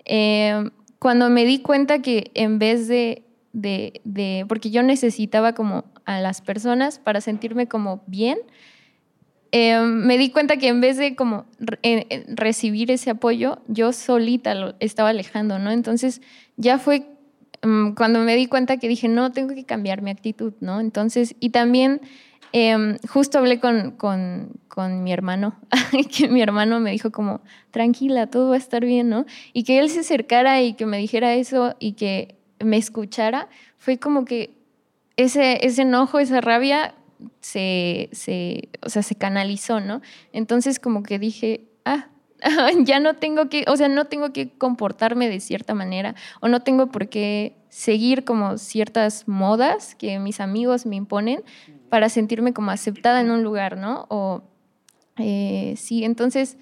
eh, 0.05 0.70
cuando 0.98 1.31
me 1.31 1.44
di 1.44 1.61
cuenta 1.61 2.00
que 2.00 2.31
en 2.35 2.59
vez 2.59 2.87
de, 2.88 3.24
de, 3.52 4.00
de, 4.04 4.44
porque 4.48 4.70
yo 4.70 4.82
necesitaba 4.82 5.52
como 5.54 5.84
a 6.04 6.20
las 6.20 6.40
personas 6.40 6.98
para 6.98 7.20
sentirme 7.20 7.68
como 7.68 8.02
bien, 8.06 8.38
eh, 9.54 9.78
me 9.80 10.16
di 10.16 10.30
cuenta 10.30 10.56
que 10.56 10.68
en 10.68 10.80
vez 10.80 10.96
de 10.96 11.14
como 11.14 11.44
re- 11.58 11.78
eh, 11.82 12.06
eh, 12.08 12.24
recibir 12.28 12.90
ese 12.90 13.10
apoyo, 13.10 13.58
yo 13.68 13.92
solita 13.92 14.54
lo 14.54 14.74
estaba 14.80 15.10
alejando, 15.10 15.58
¿no? 15.58 15.70
Entonces 15.70 16.22
ya 16.56 16.78
fue 16.78 17.06
mm, 17.62 17.90
cuando 17.92 18.20
me 18.20 18.34
di 18.34 18.46
cuenta 18.46 18.78
que 18.78 18.88
dije, 18.88 19.08
no, 19.08 19.30
tengo 19.32 19.54
que 19.54 19.64
cambiar 19.64 20.00
mi 20.00 20.10
actitud, 20.10 20.54
¿no? 20.60 20.80
Entonces, 20.80 21.36
y 21.38 21.50
también 21.50 22.00
eh, 22.54 22.96
justo 23.10 23.38
hablé 23.38 23.60
con, 23.60 23.90
con, 23.92 24.52
con 24.68 25.02
mi 25.02 25.12
hermano, 25.12 25.54
que 26.16 26.28
mi 26.28 26.40
hermano 26.40 26.80
me 26.80 26.90
dijo 26.90 27.10
como, 27.12 27.42
tranquila, 27.70 28.28
todo 28.28 28.48
va 28.48 28.54
a 28.54 28.58
estar 28.58 28.82
bien, 28.86 29.10
¿no? 29.10 29.26
Y 29.52 29.64
que 29.64 29.78
él 29.80 29.90
se 29.90 30.00
acercara 30.00 30.62
y 30.62 30.72
que 30.72 30.86
me 30.86 30.96
dijera 30.96 31.34
eso 31.34 31.76
y 31.78 31.92
que 31.92 32.36
me 32.64 32.77
escuchara, 32.77 33.48
fue 33.79 33.98
como 33.98 34.25
que 34.25 34.55
ese, 35.16 35.64
ese 35.66 35.83
enojo, 35.83 36.18
esa 36.18 36.40
rabia 36.40 36.94
se, 37.40 38.09
se, 38.12 38.68
o 38.85 38.88
sea, 38.88 39.03
se 39.03 39.14
canalizó, 39.14 39.81
¿no? 39.81 40.01
Entonces 40.33 40.79
como 40.79 41.03
que 41.03 41.18
dije, 41.18 41.68
ah, 41.85 42.09
ya 42.85 43.01
no 43.01 43.14
tengo 43.14 43.48
que, 43.48 43.64
o 43.68 43.77
sea, 43.77 43.88
no 43.88 44.07
tengo 44.07 44.33
que 44.33 44.51
comportarme 44.51 45.29
de 45.29 45.40
cierta 45.40 45.75
manera 45.75 46.14
o 46.40 46.48
no 46.48 46.61
tengo 46.61 46.88
por 46.88 47.09
qué 47.09 47.57
seguir 47.68 48.25
como 48.25 48.59
ciertas 48.59 49.29
modas 49.29 49.94
que 49.94 50.18
mis 50.18 50.40
amigos 50.40 50.87
me 50.87 50.96
imponen 50.96 51.42
para 51.88 52.09
sentirme 52.09 52.53
como 52.53 52.70
aceptada 52.70 53.20
en 53.20 53.31
un 53.31 53.42
lugar, 53.42 53.77
¿no? 53.77 54.07
O 54.09 54.42
eh, 55.18 55.75
sí, 55.77 56.05
entonces 56.05 56.57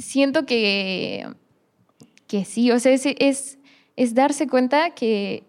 siento 0.00 0.46
que, 0.46 1.26
que 2.26 2.44
sí, 2.44 2.70
o 2.70 2.78
sea, 2.78 2.92
es, 2.92 3.57
es 3.98 4.14
darse 4.14 4.46
cuenta 4.46 4.90
que, 4.90 5.42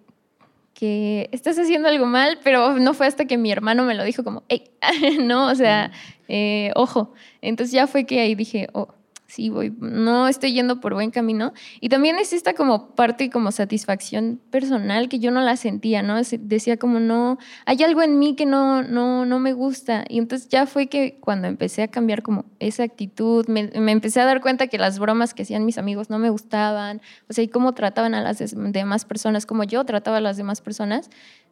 que 0.73 1.29
estás 1.31 1.59
haciendo 1.59 1.87
algo 1.87 2.07
mal, 2.07 2.39
pero 2.43 2.79
no 2.79 2.95
fue 2.95 3.05
hasta 3.05 3.25
que 3.25 3.37
mi 3.37 3.51
hermano 3.51 3.85
me 3.85 3.93
lo 3.93 4.03
dijo 4.03 4.23
como, 4.23 4.41
hey, 4.49 4.71
no, 5.21 5.51
o 5.51 5.55
sea, 5.55 5.91
eh, 6.27 6.71
ojo. 6.75 7.13
Entonces 7.43 7.71
ya 7.71 7.85
fue 7.85 8.07
que 8.07 8.19
ahí 8.19 8.33
dije, 8.33 8.67
oh, 8.73 8.87
sí, 9.29 9.49
voy, 9.49 9.73
no 9.79 10.27
estoy 10.27 10.53
yendo 10.53 10.79
por 10.81 10.95
buen 10.95 11.11
camino. 11.11 11.53
Y 11.79 11.89
también 11.89 12.17
es 12.17 12.33
esta 12.33 12.53
como 12.53 12.95
parte 12.95 13.29
como 13.29 13.51
satisfacción 13.51 14.41
personal 14.49 15.07
que 15.07 15.19
yo 15.19 15.31
no 15.31 15.41
la 15.41 15.55
sentía, 15.55 16.01
¿no? 16.01 16.19
Decía 16.39 16.77
como, 16.77 16.99
no, 16.99 17.37
hay 17.65 17.83
algo 17.83 18.01
en 18.01 18.17
mí 18.17 18.35
que 18.35 18.45
no, 18.45 18.81
no, 18.81 19.25
no 19.25 19.39
me 19.39 19.53
gusta. 19.53 20.03
Y 20.09 20.17
entonces 20.17 20.49
ya 20.49 20.65
fue 20.65 20.87
que 20.87 21.19
cuando 21.19 21.47
empecé 21.47 21.83
a 21.83 21.87
cambiar 21.87 22.23
como 22.23 22.45
esa 22.59 22.83
actitud, 22.83 23.47
me, 23.47 23.69
empecé 23.73 24.19
a 24.19 24.25
dar 24.25 24.41
cuenta 24.41 24.67
que 24.67 24.79
las 24.79 24.97
bromas 24.97 25.33
que 25.33 25.43
hacían 25.43 25.63
mis 25.63 25.77
amigos 25.77 26.09
no 26.09 26.17
me 26.17 26.31
gustaban, 26.31 27.01
o 27.29 27.33
sea, 27.33 27.43
y 27.43 27.47
cómo 27.47 27.73
trataban 27.73 28.15
a 28.15 28.21
las 28.21 28.39
demás 28.57 29.05
personas, 29.05 29.45
como 29.45 29.63
yo 29.63 29.83
trataba 29.85 30.17
a 30.17 30.21
las 30.21 30.37
demás 30.37 30.61
personas. 30.61 31.09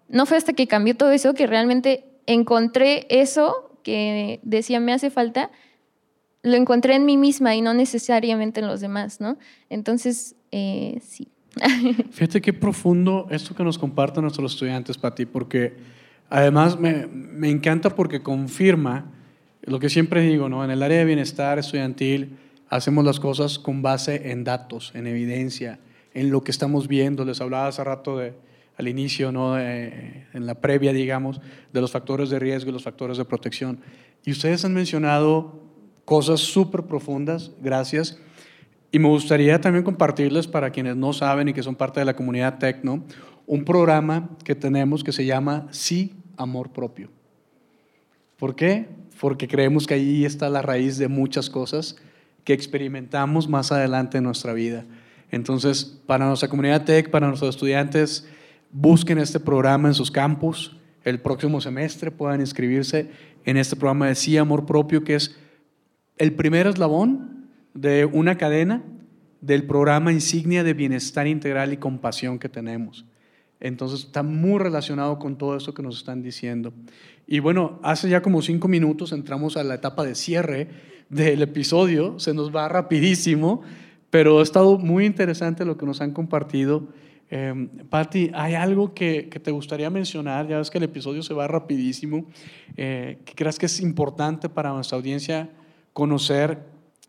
No 0.10 0.26
fue 0.26 0.38
hasta 0.38 0.54
que 0.54 0.68
cambió 0.68 0.96
todo 0.96 1.12
eso 1.12 1.34
que 1.36 1.46
realmente 1.46 2.06
encontré 2.26 3.06
eso 3.10 3.78
que 3.84 4.40
decía 4.44 4.80
me 4.80 4.94
hace 4.94 5.10
falta, 5.10 5.52
lo 6.48 6.56
encontré 6.56 6.96
en 6.96 7.06
mí 7.06 7.18
misma 7.18 7.56
y 7.56 7.62
no 7.62 7.74
necesariamente 7.74 8.60
en 8.62 8.68
los 8.68 8.82
demás, 8.82 9.20
¿no? 9.22 9.38
Entonces, 9.70 10.36
eh, 10.52 11.00
sí. 11.06 11.28
Fíjate 12.12 12.42
qué 12.42 12.54
profundo 12.54 13.28
esto 13.32 13.56
que 13.56 13.64
nos 13.64 13.78
comparten 13.78 14.22
nuestros 14.24 14.54
estudiantes, 14.54 14.98
Pati, 14.98 15.26
porque 15.26 15.76
además 16.30 16.80
me, 16.80 17.08
me 17.08 17.50
encanta 17.50 17.90
porque 17.96 18.22
confirma 18.22 19.12
lo 19.64 19.80
que 19.80 19.90
siempre 19.90 20.22
digo, 20.22 20.50
¿no? 20.50 20.64
En 20.64 20.72
el 20.72 20.82
área 20.84 21.00
de 21.00 21.06
bienestar 21.06 21.60
estudiantil 21.60 22.38
hacemos 22.70 23.04
las 23.06 23.20
cosas 23.20 23.60
con 23.60 23.82
base 23.82 24.32
en 24.32 24.44
datos, 24.44 24.92
en 24.94 25.08
evidencia, 25.08 25.80
en 26.14 26.30
lo 26.32 26.44
que 26.44 26.52
estamos 26.52 26.88
viendo. 26.88 27.26
Les 27.26 27.42
hablaba 27.42 27.68
hace 27.68 27.84
rato 27.84 28.18
de, 28.18 28.34
al 28.78 28.88
inicio, 28.88 29.32
¿no? 29.32 29.56
De- 29.56 30.26
en 30.34 30.46
la 30.46 30.56
previa, 30.56 30.94
digamos, 30.94 31.42
de 31.74 31.82
los 31.82 31.92
factores 31.92 32.30
de 32.30 32.40
riesgo 32.40 32.70
y 32.70 32.74
los 32.74 32.84
factores 32.84 33.18
de 33.18 33.26
protección. 33.26 33.80
Y 34.26 34.32
ustedes 34.32 34.64
han 34.64 34.74
mencionado 34.74 35.67
cosas 36.08 36.40
súper 36.40 36.84
profundas, 36.84 37.52
gracias. 37.62 38.18
Y 38.94 38.98
me 38.98 39.10
gustaría 39.10 39.60
también 39.60 39.84
compartirles 39.84 40.48
para 40.48 40.70
quienes 40.70 40.96
no 40.96 41.12
saben 41.12 41.50
y 41.50 41.54
que 41.54 41.62
son 41.62 41.76
parte 41.76 42.00
de 42.00 42.06
la 42.06 42.16
comunidad 42.16 42.60
Tecno, 42.60 43.04
un 43.46 43.66
programa 43.66 44.30
que 44.46 44.56
tenemos 44.56 45.04
que 45.04 45.12
se 45.12 45.26
llama 45.26 45.68
Sí, 45.72 46.16
Amor 46.38 46.70
Propio. 46.70 47.10
¿Por 48.38 48.56
qué? 48.56 48.88
Porque 49.20 49.50
creemos 49.50 49.86
que 49.86 49.96
ahí 49.96 50.24
está 50.24 50.50
la 50.50 50.62
raíz 50.62 50.98
de 50.98 51.10
muchas 51.10 51.50
cosas 51.50 51.98
que 52.46 52.54
experimentamos 52.54 53.50
más 53.50 53.74
adelante 53.74 54.20
en 54.20 54.24
nuestra 54.24 54.54
vida. 54.54 54.86
Entonces, 55.30 56.00
para 56.06 56.26
nuestra 56.26 56.48
comunidad 56.48 56.86
Tech, 56.86 57.10
para 57.10 57.28
nuestros 57.28 57.54
estudiantes, 57.54 58.26
busquen 58.72 59.18
este 59.18 59.42
programa 59.42 59.90
en 59.90 59.94
sus 59.94 60.10
campus. 60.10 60.78
El 61.04 61.20
próximo 61.20 61.60
semestre 61.60 62.12
puedan 62.12 62.40
inscribirse 62.40 63.12
en 63.44 63.58
este 63.58 63.76
programa 63.76 64.08
de 64.08 64.16
Sí, 64.16 64.38
Amor 64.38 64.66
Propio, 64.66 65.04
que 65.04 65.16
es 65.16 65.36
el 66.18 66.34
primer 66.34 66.68
eslabón 66.68 67.48
de 67.74 68.06
una 68.06 68.38
cadena 68.38 68.84
del 69.42 69.66
programa 69.66 70.12
insignia 70.12 70.64
de 70.64 70.74
bienestar 70.74 71.28
integral 71.28 71.74
y 71.74 71.78
compasión 71.78 72.40
que 72.40 72.50
tenemos. 72.50 73.06
Entonces 73.60 74.02
está 74.02 74.24
muy 74.24 74.60
relacionado 74.60 75.18
con 75.20 75.38
todo 75.38 75.56
eso 75.56 75.74
que 75.74 75.84
nos 75.84 75.98
están 75.98 76.22
diciendo. 76.22 76.74
Y 77.26 77.40
bueno, 77.40 77.80
hace 77.84 78.10
ya 78.10 78.22
como 78.22 78.42
cinco 78.42 78.68
minutos 78.68 79.12
entramos 79.12 79.58
a 79.58 79.64
la 79.64 79.76
etapa 79.76 80.04
de 80.04 80.16
cierre 80.16 80.68
del 81.10 81.42
episodio, 81.42 82.20
se 82.20 82.34
nos 82.34 82.56
va 82.56 82.68
rapidísimo, 82.68 83.62
pero 84.10 84.40
ha 84.40 84.44
estado 84.44 84.78
muy 84.78 85.06
interesante 85.06 85.66
lo 85.66 85.78
que 85.78 85.86
nos 85.86 86.02
han 86.02 86.12
compartido. 86.12 86.88
Eh, 87.30 87.68
¿hay 88.34 88.54
algo 88.54 88.94
que, 88.94 89.28
que, 89.30 89.40
te 89.40 89.52
gustaría 89.52 89.90
mencionar? 89.90 90.48
Ya 90.48 90.58
ves 90.60 90.70
que 90.70 90.78
el 90.78 90.86
episodio 90.86 91.24
se 91.24 91.34
va 91.34 91.48
rapidísimo. 91.48 92.26
Eh, 92.78 93.18
¿Qué 93.26 93.34
crees 93.36 93.60
que 93.60 93.66
es 93.66 93.82
importante 93.82 94.48
para 94.48 94.72
nuestra 94.72 94.98
audiencia 94.98 95.50
conocer 95.98 96.60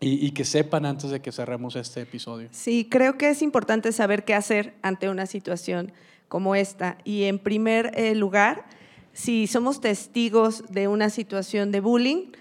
y, 0.01 0.31
que 0.31 0.47
sepan 0.47 0.87
antes 0.87 1.11
de 1.11 1.21
que 1.21 1.31
cerremos 1.31 1.77
este 1.77 2.01
episodio? 2.01 2.49
Sí, 2.53 2.89
creo 2.91 3.19
que 3.19 3.29
es 3.29 3.43
importante 3.43 3.93
saber 3.93 4.25
qué 4.25 4.33
hacer 4.33 4.77
ante 4.81 5.11
una 5.11 5.27
situación 5.27 5.93
como 6.29 6.55
esta. 6.55 6.97
Y 7.05 7.25
en 7.25 7.39
primer 7.39 7.93
eh, 7.99 8.15
lugar, 8.15 8.65
si 9.13 9.47
somos 9.47 9.83
testigos 9.83 10.65
de 10.71 10.89
una 10.89 11.11
situación 11.11 11.71
de 11.71 11.81
bullying, 11.81 12.33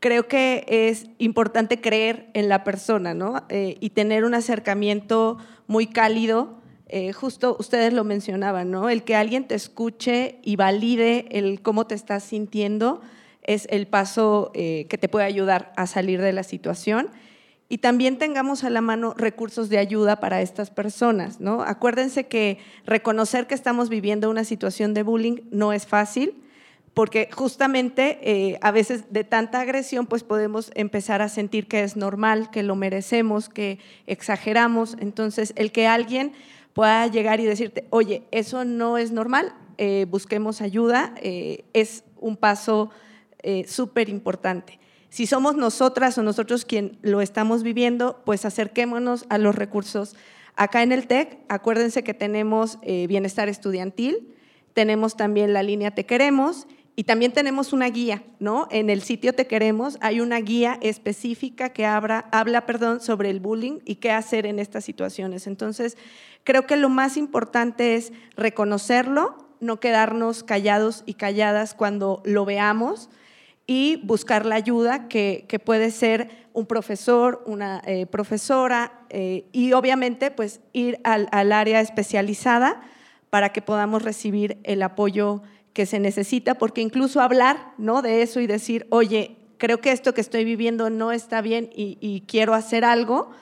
creo 0.00 0.26
que 0.26 0.64
es 0.68 1.06
importante 1.18 1.80
creer 1.80 2.30
en 2.34 2.48
la 2.48 2.64
persona, 2.64 3.14
¿no? 3.14 3.44
Eh, 3.48 3.76
y 3.78 3.90
tener 3.90 4.24
un 4.24 4.34
acercamiento 4.34 5.38
muy 5.68 5.86
cálido. 5.86 6.58
Eh, 6.88 7.12
justo 7.12 7.56
ustedes 7.60 7.92
lo 7.92 8.02
mencionaban, 8.02 8.72
¿no? 8.72 8.88
El 8.88 9.04
que 9.04 9.14
alguien 9.14 9.46
te 9.46 9.54
escuche 9.54 10.40
y 10.42 10.56
valide 10.56 11.28
el 11.38 11.62
cómo 11.62 11.86
te 11.86 11.94
estás 11.94 12.24
sintiendo 12.24 13.02
es 13.46 13.66
el 13.70 13.86
paso 13.86 14.50
eh, 14.54 14.86
que 14.90 14.98
te 14.98 15.08
puede 15.08 15.24
ayudar 15.24 15.72
a 15.76 15.86
salir 15.86 16.20
de 16.20 16.32
la 16.32 16.42
situación. 16.42 17.08
Y 17.68 17.78
también 17.78 18.18
tengamos 18.18 18.62
a 18.62 18.70
la 18.70 18.80
mano 18.80 19.14
recursos 19.16 19.68
de 19.68 19.78
ayuda 19.78 20.20
para 20.20 20.40
estas 20.40 20.70
personas, 20.70 21.40
¿no? 21.40 21.62
Acuérdense 21.62 22.26
que 22.26 22.58
reconocer 22.84 23.46
que 23.46 23.54
estamos 23.54 23.88
viviendo 23.88 24.30
una 24.30 24.44
situación 24.44 24.94
de 24.94 25.02
bullying 25.02 25.40
no 25.50 25.72
es 25.72 25.86
fácil 25.86 26.34
porque 26.94 27.28
justamente 27.30 28.20
eh, 28.22 28.58
a 28.62 28.70
veces 28.70 29.12
de 29.12 29.22
tanta 29.22 29.60
agresión 29.60 30.06
pues 30.06 30.22
podemos 30.22 30.70
empezar 30.74 31.22
a 31.22 31.28
sentir 31.28 31.66
que 31.66 31.82
es 31.82 31.96
normal, 31.96 32.50
que 32.50 32.62
lo 32.62 32.74
merecemos, 32.74 33.48
que 33.48 33.80
exageramos. 34.06 34.96
Entonces, 35.00 35.52
el 35.56 35.72
que 35.72 35.88
alguien 35.88 36.32
pueda 36.72 37.06
llegar 37.08 37.40
y 37.40 37.44
decirte, 37.44 37.86
oye, 37.90 38.22
eso 38.30 38.64
no 38.64 38.96
es 38.96 39.10
normal, 39.10 39.52
eh, 39.76 40.06
busquemos 40.08 40.62
ayuda, 40.62 41.14
es 41.20 42.04
un 42.18 42.36
paso 42.36 42.90
eh, 43.46 43.64
súper 43.68 44.08
importante. 44.08 44.80
Si 45.08 45.28
somos 45.28 45.54
nosotras 45.54 46.18
o 46.18 46.24
nosotros 46.24 46.64
quien 46.64 46.98
lo 47.00 47.20
estamos 47.20 47.62
viviendo, 47.62 48.20
pues 48.24 48.44
acerquémonos 48.44 49.24
a 49.28 49.38
los 49.38 49.54
recursos. 49.54 50.16
Acá 50.56 50.82
en 50.82 50.90
el 50.90 51.06
TEC, 51.06 51.38
acuérdense 51.48 52.02
que 52.02 52.12
tenemos 52.12 52.80
eh, 52.82 53.06
bienestar 53.06 53.48
estudiantil, 53.48 54.34
tenemos 54.74 55.16
también 55.16 55.52
la 55.52 55.62
línea 55.62 55.92
Te 55.92 56.06
Queremos 56.06 56.66
y 56.96 57.04
también 57.04 57.30
tenemos 57.30 57.72
una 57.72 57.88
guía, 57.88 58.24
¿no? 58.40 58.66
En 58.72 58.90
el 58.90 59.00
sitio 59.00 59.32
Te 59.32 59.46
Queremos 59.46 59.96
hay 60.00 60.18
una 60.18 60.40
guía 60.40 60.78
específica 60.82 61.68
que 61.68 61.86
habla, 61.86 62.26
habla 62.32 62.66
perdón, 62.66 63.00
sobre 63.00 63.30
el 63.30 63.38
bullying 63.38 63.78
y 63.84 63.94
qué 63.96 64.10
hacer 64.10 64.44
en 64.44 64.58
estas 64.58 64.84
situaciones. 64.84 65.46
Entonces, 65.46 65.96
creo 66.42 66.66
que 66.66 66.76
lo 66.76 66.88
más 66.88 67.16
importante 67.16 67.94
es 67.94 68.12
reconocerlo, 68.36 69.36
no 69.60 69.78
quedarnos 69.78 70.42
callados 70.42 71.04
y 71.06 71.14
calladas 71.14 71.74
cuando 71.74 72.22
lo 72.24 72.44
veamos 72.44 73.08
y 73.66 73.96
buscar 74.04 74.46
la 74.46 74.54
ayuda 74.54 75.08
que, 75.08 75.44
que 75.48 75.58
puede 75.58 75.90
ser 75.90 76.46
un 76.56 76.64
profesor, 76.64 77.42
una 77.44 77.82
eh, 77.84 78.06
profesora 78.06 79.00
eh, 79.10 79.44
y 79.52 79.74
obviamente 79.74 80.30
pues 80.30 80.60
ir 80.72 80.98
al, 81.04 81.28
área 81.52 81.82
especializada 81.82 82.80
para 83.28 83.52
que 83.52 83.60
podamos 83.60 84.02
recibir 84.02 84.56
el 84.64 84.82
apoyo 84.82 85.42
que 85.74 85.84
se 85.84 86.00
necesita, 86.00 86.54
porque 86.54 86.80
incluso 86.80 87.20
hablar 87.20 87.74
¿no? 87.76 88.00
de 88.00 88.22
eso 88.22 88.40
y 88.40 88.46
decir, 88.46 88.86
oye, 88.88 89.36
creo 89.58 89.82
que 89.82 89.92
esto 89.92 90.14
que 90.14 90.22
estoy 90.22 90.46
viviendo 90.46 90.88
no 90.88 91.12
está 91.12 91.42
bien 91.42 91.68
y, 91.74 92.24
quiero 92.26 92.54
hacer 92.54 92.86
algo, 92.86 93.32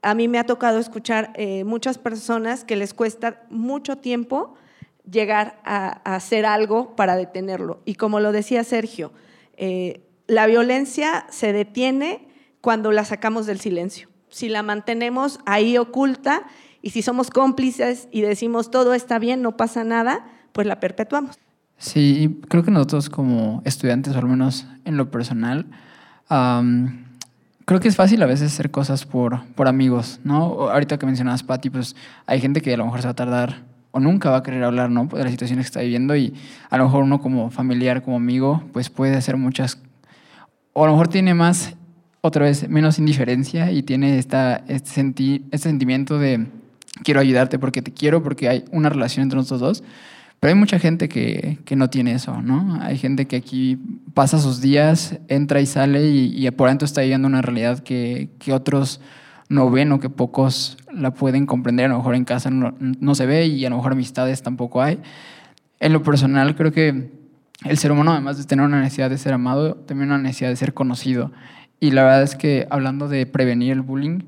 a 0.00 0.14
mí 0.14 0.28
me 0.28 0.38
ha 0.38 0.46
tocado 0.46 0.78
escuchar 0.78 1.32
eh, 1.34 1.64
muchas 1.64 1.98
personas 1.98 2.62
que 2.62 2.76
les 2.76 2.94
cuesta 2.94 3.42
mucho 3.50 3.96
tiempo 3.96 4.54
llegar 5.10 5.58
a, 5.64 6.14
hacer 6.14 6.46
algo 6.46 6.94
para 6.94 7.16
detenerlo. 7.16 7.80
Y 7.84 7.96
como 7.96 8.20
lo 8.20 8.30
decía 8.30 8.62
Sergio, 8.62 9.10
eh, 9.64 10.02
la 10.26 10.46
violencia 10.46 11.24
se 11.30 11.52
detiene 11.52 12.26
cuando 12.60 12.90
la 12.90 13.04
sacamos 13.04 13.46
del 13.46 13.60
silencio. 13.60 14.08
Si 14.28 14.48
la 14.48 14.64
mantenemos 14.64 15.38
ahí 15.46 15.78
oculta 15.78 16.42
y 16.82 16.90
si 16.90 17.00
somos 17.00 17.30
cómplices 17.30 18.08
y 18.10 18.22
decimos 18.22 18.72
todo 18.72 18.92
está 18.92 19.20
bien, 19.20 19.40
no 19.40 19.56
pasa 19.56 19.84
nada, 19.84 20.26
pues 20.52 20.66
la 20.66 20.80
perpetuamos. 20.80 21.38
Sí, 21.78 22.40
creo 22.48 22.64
que 22.64 22.72
nosotros 22.72 23.08
como 23.08 23.62
estudiantes, 23.64 24.16
o 24.16 24.18
al 24.18 24.26
menos 24.26 24.66
en 24.84 24.96
lo 24.96 25.12
personal, 25.12 25.66
creo 27.64 27.78
que 27.80 27.86
es 27.86 27.94
fácil 27.94 28.20
a 28.24 28.26
veces 28.26 28.52
hacer 28.52 28.72
cosas 28.72 29.06
por, 29.06 29.44
por 29.54 29.68
amigos, 29.68 30.18
¿no? 30.24 30.70
Ahorita 30.70 30.98
que 30.98 31.06
mencionabas, 31.06 31.44
Patti, 31.44 31.70
pues 31.70 31.94
hay 32.26 32.40
gente 32.40 32.62
que 32.62 32.74
a 32.74 32.76
lo 32.76 32.84
mejor 32.86 33.00
se 33.00 33.06
va 33.06 33.12
a 33.12 33.14
tardar 33.14 33.62
o 33.92 34.00
nunca 34.00 34.30
va 34.30 34.38
a 34.38 34.42
querer 34.42 34.64
hablar, 34.64 34.90
¿no? 34.90 35.06
De 35.06 35.22
las 35.22 35.30
situaciones 35.30 35.66
que 35.66 35.68
está 35.68 35.80
viviendo 35.80 36.16
y 36.16 36.34
a 36.68 36.78
lo 36.78 36.84
mejor 36.84 37.04
uno 37.04 37.20
como 37.20 37.50
familiar, 37.50 38.02
como 38.02 38.16
amigo, 38.16 38.64
pues 38.72 38.90
puede 38.90 39.14
hacer 39.14 39.36
muchas, 39.36 39.78
o 40.72 40.84
a 40.84 40.86
lo 40.86 40.92
mejor 40.92 41.08
tiene 41.08 41.34
más, 41.34 41.74
otra 42.20 42.44
vez, 42.44 42.68
menos 42.68 42.98
indiferencia 42.98 43.70
y 43.70 43.82
tiene 43.82 44.18
esta, 44.18 44.64
este, 44.68 44.90
senti 44.90 45.44
este 45.50 45.68
sentimiento 45.68 46.18
de 46.18 46.46
quiero 47.04 47.20
ayudarte 47.20 47.58
porque 47.58 47.82
te 47.82 47.92
quiero, 47.92 48.22
porque 48.22 48.48
hay 48.48 48.64
una 48.72 48.88
relación 48.88 49.22
entre 49.22 49.36
nosotros 49.36 49.60
dos 49.60 49.84
pero 50.42 50.54
hay 50.54 50.58
mucha 50.58 50.80
gente 50.80 51.08
que, 51.08 51.60
que, 51.64 51.76
no 51.76 51.88
tiene 51.88 52.14
eso, 52.14 52.42
¿no? 52.42 52.80
Hay 52.82 52.98
gente 52.98 53.28
que 53.28 53.36
aquí 53.36 53.78
pasa 54.12 54.40
sus 54.40 54.60
días, 54.60 55.20
entra 55.28 55.60
y 55.60 55.66
sale 55.66 56.10
y, 56.10 56.34
y 56.44 56.50
por 56.50 56.68
dentro 56.68 56.84
está 56.84 57.02
viviendo 57.02 57.28
una 57.28 57.42
realidad 57.42 57.78
que, 57.78 58.28
que, 58.40 58.52
otros 58.52 59.00
no 59.52 59.70
ven 59.70 59.92
o 59.92 60.00
que 60.00 60.08
pocos 60.08 60.78
la 60.92 61.12
pueden 61.12 61.46
comprender. 61.46 61.86
A 61.86 61.88
lo 61.90 61.98
mejor 61.98 62.14
en 62.14 62.24
casa 62.24 62.50
no, 62.50 62.74
no, 62.78 63.14
se 63.14 63.26
ve 63.26 63.46
y 63.46 63.64
a 63.64 63.70
lo 63.70 63.76
mejor 63.76 63.92
amistades 63.92 64.42
tampoco 64.42 64.82
hay. 64.82 64.98
En 65.78 65.92
lo 65.92 66.02
personal 66.02 66.56
creo 66.56 66.72
que 66.72 67.10
el 67.64 67.78
ser 67.78 67.92
humano, 67.92 68.12
además 68.12 68.38
de 68.38 68.44
tener 68.44 68.64
una 68.64 68.80
necesidad 68.80 69.10
de 69.10 69.18
ser 69.18 69.34
amado, 69.34 69.74
también 69.74 70.10
una 70.10 70.18
necesidad 70.18 70.48
de 70.48 70.56
ser 70.56 70.74
conocido. 70.74 71.32
Y 71.80 71.90
la 71.90 72.02
verdad 72.02 72.22
es 72.22 72.34
que 72.34 72.66
hablando 72.70 73.08
de 73.08 73.26
prevenir 73.26 73.72
el 73.72 73.82
bullying, 73.82 74.20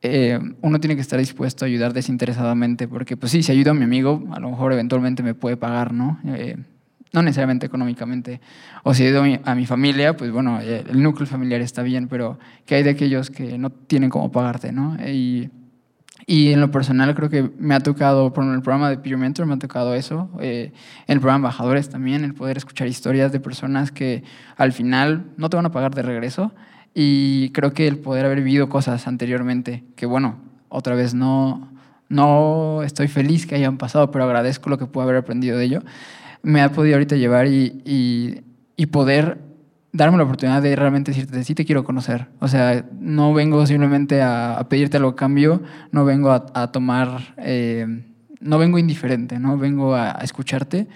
eh, 0.00 0.40
uno 0.62 0.80
tiene 0.80 0.96
que 0.96 1.02
estar 1.02 1.18
dispuesto 1.18 1.64
a 1.64 1.68
ayudar 1.68 1.92
desinteresadamente, 1.92 2.88
porque 2.88 3.16
pues 3.16 3.30
sí, 3.30 3.42
si 3.42 3.52
ayudo 3.52 3.72
a 3.72 3.74
mi 3.74 3.84
amigo, 3.84 4.24
a 4.32 4.40
lo 4.40 4.50
mejor 4.50 4.72
eventualmente 4.72 5.22
me 5.22 5.34
puede 5.34 5.56
pagar, 5.56 5.92
¿no? 5.92 6.18
Eh, 6.26 6.56
no 7.12 7.22
necesariamente 7.22 7.66
económicamente. 7.66 8.40
O 8.82 8.94
si 8.94 9.04
ayudo 9.04 9.22
a 9.44 9.54
mi, 9.54 9.66
familia, 9.66 10.16
pues 10.16 10.30
bueno, 10.30 10.60
eh, 10.60 10.84
el 10.88 11.02
núcleo 11.02 11.26
familiar 11.26 11.60
está 11.60 11.82
bien, 11.82 12.08
pero 12.08 12.38
¿qué 12.66 12.76
hay 12.76 12.82
de 12.82 12.90
aquellos 12.90 13.30
que 13.30 13.58
no 13.58 13.70
tienen 13.70 14.10
cómo 14.10 14.32
pagarte, 14.32 14.72
¿no? 14.72 14.96
Y, 15.06 15.50
y 16.26 16.52
en 16.52 16.60
lo 16.60 16.70
personal 16.70 17.14
creo 17.14 17.28
que 17.28 17.50
me 17.58 17.74
ha 17.74 17.80
tocado, 17.80 18.32
por 18.32 18.44
el 18.44 18.62
programa 18.62 18.88
de 18.88 18.98
Peer 18.98 19.18
Mentor 19.18 19.46
me 19.46 19.54
ha 19.54 19.58
tocado 19.58 19.94
eso, 19.94 20.30
eh, 20.40 20.72
el 21.06 21.18
programa 21.18 21.48
Embajadores 21.48 21.88
también, 21.88 22.24
el 22.24 22.34
poder 22.34 22.56
escuchar 22.56 22.86
historias 22.86 23.32
de 23.32 23.40
personas 23.40 23.90
que 23.90 24.22
al 24.56 24.72
final 24.72 25.26
no 25.36 25.50
te 25.50 25.56
van 25.56 25.66
a 25.66 25.72
pagar 25.72 25.94
de 25.94 26.02
regreso, 26.02 26.52
y 26.94 27.50
creo 27.50 27.72
que 27.72 27.88
el 27.88 27.98
poder 27.98 28.26
haber 28.26 28.42
vivido 28.42 28.68
cosas 28.68 29.06
anteriormente, 29.06 29.84
que 29.96 30.06
bueno, 30.06 30.36
otra 30.68 30.94
vez 30.94 31.14
no, 31.14 31.72
no 32.08 32.82
estoy 32.82 33.08
feliz 33.08 33.46
que 33.46 33.54
hayan 33.54 33.78
pasado, 33.78 34.10
pero 34.10 34.24
agradezco 34.24 34.70
lo 34.70 34.78
que 34.78 34.86
puedo 34.86 35.04
haber 35.04 35.16
aprendido 35.16 35.58
de 35.58 35.64
ello, 35.64 35.82
me 36.42 36.60
ha 36.60 36.72
podido 36.72 36.96
ahorita 36.96 37.16
llevar 37.16 37.46
y, 37.46 37.82
y, 38.76 38.86
poder 38.86 39.38
darme 39.92 40.18
la 40.18 40.24
oportunidad 40.24 40.60
de 40.60 40.74
realmente 40.74 41.12
decirte, 41.12 41.44
sí 41.44 41.54
te 41.54 41.64
quiero 41.64 41.84
conocer. 41.84 42.26
O 42.40 42.48
sea, 42.48 42.84
no 42.98 43.32
vengo 43.32 43.64
simplemente 43.64 44.20
a, 44.20 44.66
pedirte 44.68 44.96
algo 44.96 45.10
a 45.10 45.16
cambio, 45.16 45.62
no 45.92 46.04
vengo 46.04 46.30
a, 46.32 46.72
tomar, 46.72 47.34
eh, 47.38 47.86
no 48.40 48.58
vengo 48.58 48.78
indiferente, 48.78 49.38
no 49.38 49.56
vengo 49.56 49.94
a, 49.94 50.18
escucharte 50.22 50.88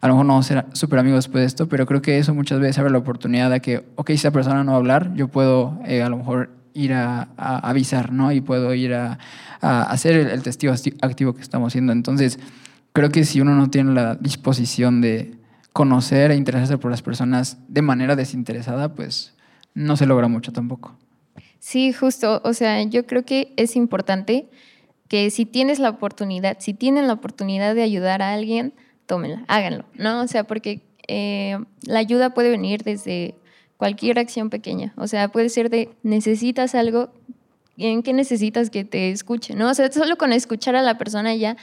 a 0.00 0.08
lo 0.08 0.14
mejor 0.14 0.26
no 0.26 0.32
vamos 0.34 0.50
a 0.50 0.66
súper 0.74 0.98
amigos 0.98 1.24
después 1.24 1.40
de 1.40 1.46
esto, 1.46 1.66
pero 1.66 1.86
creo 1.86 2.02
que 2.02 2.18
eso 2.18 2.34
muchas 2.34 2.60
veces 2.60 2.78
abre 2.78 2.92
la 2.92 2.98
oportunidad 2.98 3.50
de 3.50 3.60
que, 3.60 3.86
ok, 3.94 4.08
si 4.08 4.14
esa 4.16 4.32
persona 4.32 4.62
no 4.62 4.72
va 4.72 4.76
a 4.76 4.80
hablar, 4.80 5.14
yo 5.14 5.28
puedo 5.28 5.80
eh, 5.86 6.02
a 6.02 6.10
lo 6.10 6.18
mejor 6.18 6.50
ir 6.74 6.92
a, 6.92 7.28
avisar, 7.38 8.12
¿no? 8.12 8.30
Y 8.30 8.42
puedo 8.42 8.74
ir 8.74 8.92
a, 8.92 9.18
hacer 9.62 10.14
el, 10.14 10.42
testigo 10.42 10.74
activo 11.00 11.34
que 11.34 11.40
estamos 11.40 11.72
haciendo. 11.72 11.94
Entonces, 11.94 12.38
creo 12.94 13.10
que 13.10 13.24
si 13.24 13.40
uno 13.40 13.54
no 13.54 13.68
tiene 13.70 13.92
la 13.92 14.14
disposición 14.14 15.00
de 15.00 15.34
conocer 15.72 16.30
e 16.30 16.36
interesarse 16.36 16.78
por 16.78 16.90
las 16.92 17.02
personas 17.02 17.58
de 17.68 17.82
manera 17.82 18.14
desinteresada, 18.16 18.94
pues 18.94 19.34
no 19.74 19.96
se 19.96 20.06
logra 20.06 20.28
mucho 20.28 20.52
tampoco. 20.52 20.96
Sí, 21.58 21.92
justo. 21.92 22.40
O 22.44 22.54
sea, 22.54 22.80
yo 22.84 23.04
creo 23.04 23.24
que 23.24 23.52
es 23.56 23.74
importante 23.74 24.48
que 25.08 25.30
si 25.30 25.44
tienes 25.44 25.80
la 25.80 25.90
oportunidad, 25.90 26.58
si 26.60 26.72
tienen 26.72 27.08
la 27.08 27.14
oportunidad 27.14 27.74
de 27.74 27.82
ayudar 27.82 28.22
a 28.22 28.32
alguien, 28.32 28.72
tómenla, 29.06 29.44
háganlo, 29.48 29.84
¿no? 29.94 30.22
O 30.22 30.28
sea, 30.28 30.44
porque 30.44 30.82
eh, 31.08 31.58
la 31.82 31.98
ayuda 31.98 32.32
puede 32.32 32.50
venir 32.50 32.84
desde 32.84 33.34
cualquier 33.76 34.20
acción 34.20 34.50
pequeña, 34.50 34.94
o 34.96 35.08
sea, 35.08 35.28
puede 35.28 35.48
ser 35.48 35.68
de 35.68 35.90
necesitas 36.04 36.76
algo, 36.76 37.10
¿en 37.76 38.04
qué 38.04 38.12
necesitas 38.12 38.70
que 38.70 38.84
te 38.84 39.10
escuche? 39.10 39.54
¿no? 39.54 39.68
O 39.68 39.74
sea, 39.74 39.90
solo 39.90 40.16
con 40.16 40.32
escuchar 40.32 40.76
a 40.76 40.82
la 40.82 40.96
persona 40.96 41.34
ya 41.34 41.56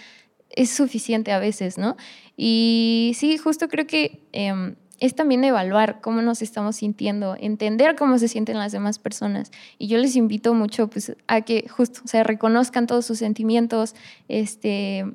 es 0.56 0.70
suficiente 0.70 1.32
a 1.32 1.40
veces, 1.40 1.78
¿no? 1.78 1.98
Y 2.38 3.14
sí, 3.16 3.38
justo 3.38 3.68
creo 3.68 3.88
que 3.88 4.22
eh, 4.34 4.76
es 5.02 5.16
también 5.16 5.44
evaluar 5.44 6.00
cómo 6.00 6.22
nos 6.22 6.44
estamos 6.44 6.78
sintiendo, 6.78 7.36
entender 7.40 7.96
cómo 7.96 8.20
se 8.20 8.28
sienten 8.28 8.60
las 8.60 8.72
demás 8.72 9.00
personas. 9.00 9.52
Y 9.80 9.88
yo 9.88 9.98
les 9.98 10.16
invito 10.16 10.54
mucho 10.54 10.88
pues, 10.90 11.16
a 11.28 11.42
que 11.42 11.68
justo, 11.68 12.02
o 12.06 12.08
sea, 12.08 12.24
reconozcan 12.24 12.86
todos 12.86 13.06
sus 13.08 13.18
sentimientos, 13.18 13.96
este, 14.28 15.12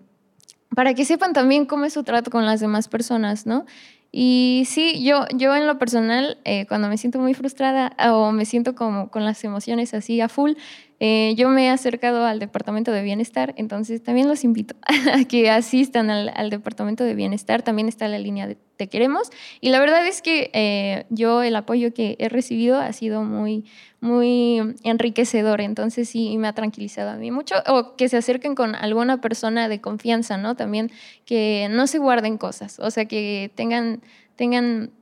para 0.75 0.92
que 0.94 1.05
sepan 1.05 1.33
también 1.33 1.66
cómo 1.66 1.85
es 1.85 1.92
su 1.92 2.03
trato 2.03 2.33
con 2.33 2.44
las 2.44 2.59
demás 2.59 2.88
personas, 2.88 3.46
¿no? 3.46 3.64
Y 4.11 4.64
sí, 4.66 5.05
yo, 5.05 5.27
yo 5.35 5.55
en 5.55 5.68
lo 5.68 5.79
personal, 5.79 6.38
eh, 6.44 6.66
cuando 6.66 6.88
me 6.88 6.99
siento 6.99 7.20
muy 7.20 7.35
frustrada 7.35 7.94
o 8.11 8.33
me 8.33 8.44
siento 8.44 8.75
como 8.75 9.11
con 9.11 9.25
las 9.25 9.44
emociones 9.44 9.94
así 9.94 10.20
a 10.20 10.29
full, 10.29 10.53
eh, 10.98 11.35
yo 11.37 11.50
me 11.50 11.66
he 11.66 11.70
acercado 11.70 12.24
al 12.24 12.38
Departamento 12.38 12.90
de 12.90 13.02
Bienestar, 13.02 13.52
entonces 13.56 14.02
también 14.02 14.28
los 14.28 14.44
invito 14.44 14.74
a 15.12 15.24
que 15.24 15.50
asistan 15.50 16.09
al, 16.11 16.50
Departamento 16.50 17.04
de 17.04 17.14
Bienestar, 17.14 17.62
también 17.62 17.88
está 17.88 18.09
la 18.09 18.18
línea 18.18 18.46
de 18.46 18.56
Te 18.76 18.88
Queremos. 18.88 19.30
Y 19.61 19.68
la 19.68 19.80
verdad 19.80 20.06
es 20.06 20.22
que 20.22 20.50
eh, 20.54 21.04
yo 21.11 21.42
el 21.42 21.54
apoyo 21.56 21.92
que 21.92 22.16
he 22.18 22.30
recibido 22.30 22.78
ha 22.78 22.92
sido 22.94 23.22
muy, 23.22 23.64
muy 24.00 24.74
enriquecedor, 24.85 25.61
entonces 25.61 26.09
sí 26.09 26.38
me 26.38 26.48
ha 26.48 26.54
tranquilizado 26.54 27.11
a 27.11 27.16
mí 27.16 27.30
mucho. 27.30 27.56
O 27.66 27.96
que 27.96 28.09
se 28.09 28.16
acerquen 28.16 28.54
con 28.54 28.74
alguna 28.74 29.20
persona 29.20 29.68
de 29.68 29.82
confianza, 29.82 30.38
¿no? 30.38 30.54
También 30.54 30.90
que 31.26 31.68
no 31.70 31.87
se 31.87 31.98
guarden 31.98 32.38
cosas, 32.38 32.78
o 32.78 32.90
sea, 32.90 33.04
que 33.04 33.50
tengan, 33.54 34.00
tengan 34.37 34.92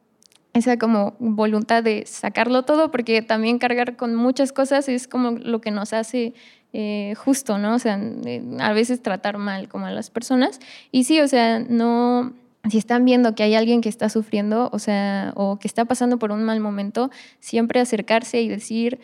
esa 0.55 0.79
como 0.79 1.17
voluntad 1.19 1.83
de 1.83 2.07
sacarlo 2.07 2.63
todo, 2.63 2.91
porque 2.91 3.23
también 3.23 3.59
cargar 3.59 3.97
con 3.97 4.15
muchas 4.15 4.53
cosas 4.53 4.89
es 4.89 5.09
como 5.09 5.33
lo 5.33 5.61
que 5.61 5.73
nos 5.73 5.93
hace 5.93 6.33
eh, 6.73 7.15
justo, 7.17 7.59
¿no? 7.59 7.75
O 7.75 7.79
sea, 7.79 8.01
eh, 8.25 8.43
a 8.61 8.73
veces 8.73 9.03
tratar 9.03 9.37
mal 9.37 9.69
como 9.69 9.87
a 9.87 9.91
las 9.91 10.11
personas. 10.11 10.61
Y 10.93 11.05
sí, 11.05 11.21
o 11.21 11.29
sea, 11.29 11.59
no, 11.59 12.33
si 12.71 12.79
están 12.79 13.05
viendo 13.05 13.35
que 13.35 13.43
hay 13.43 13.57
alguien 13.57 13.81
que 13.81 13.89
está 13.89 14.09
sufriendo, 14.09 14.71
o 14.73 14.79
sea, 14.79 15.33
o 15.35 15.59
que 15.59 15.67
está 15.67 15.85
pasando 15.85 16.19
por 16.19 16.31
un 16.31 16.45
mal 16.45 16.61
momento, 16.61 17.11
siempre 17.41 17.81
acercarse 17.81 18.41
y 18.41 18.49
decir, 18.49 19.01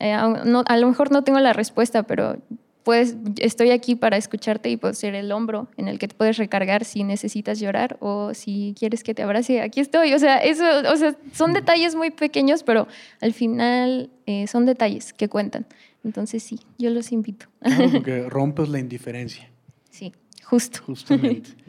eh, 0.00 0.16
no, 0.44 0.64
a 0.66 0.76
lo 0.76 0.88
mejor 0.88 1.12
no 1.12 1.22
tengo 1.22 1.38
la 1.38 1.52
respuesta, 1.52 2.02
pero 2.02 2.38
pues 2.84 3.16
estoy 3.38 3.70
aquí 3.70 3.94
para 3.94 4.16
escucharte 4.16 4.68
y 4.70 4.76
puedo 4.76 4.94
ser 4.94 5.14
el 5.14 5.30
hombro 5.32 5.68
en 5.76 5.88
el 5.88 5.98
que 5.98 6.08
te 6.08 6.14
puedes 6.14 6.36
recargar 6.36 6.84
si 6.84 7.04
necesitas 7.04 7.60
llorar 7.60 7.96
o 8.00 8.34
si 8.34 8.74
quieres 8.78 9.04
que 9.04 9.14
te 9.14 9.22
abrace, 9.22 9.60
aquí 9.60 9.80
estoy. 9.80 10.14
O 10.14 10.18
sea, 10.18 10.38
eso, 10.38 10.64
o 10.90 10.96
sea, 10.96 11.16
son 11.32 11.52
detalles 11.52 11.94
muy 11.94 12.10
pequeños, 12.10 12.62
pero 12.62 12.88
al 13.20 13.32
final 13.32 14.10
eh, 14.26 14.46
son 14.46 14.66
detalles 14.66 15.12
que 15.12 15.28
cuentan. 15.28 15.66
Entonces 16.04 16.42
sí, 16.42 16.58
yo 16.78 16.90
los 16.90 17.12
invito. 17.12 17.46
Claro, 17.60 17.90
porque 17.92 18.22
rompes 18.28 18.68
la 18.68 18.78
indiferencia. 18.78 19.48
Sí, 19.90 20.12
justo. 20.44 20.80
Justamente. 20.86 21.50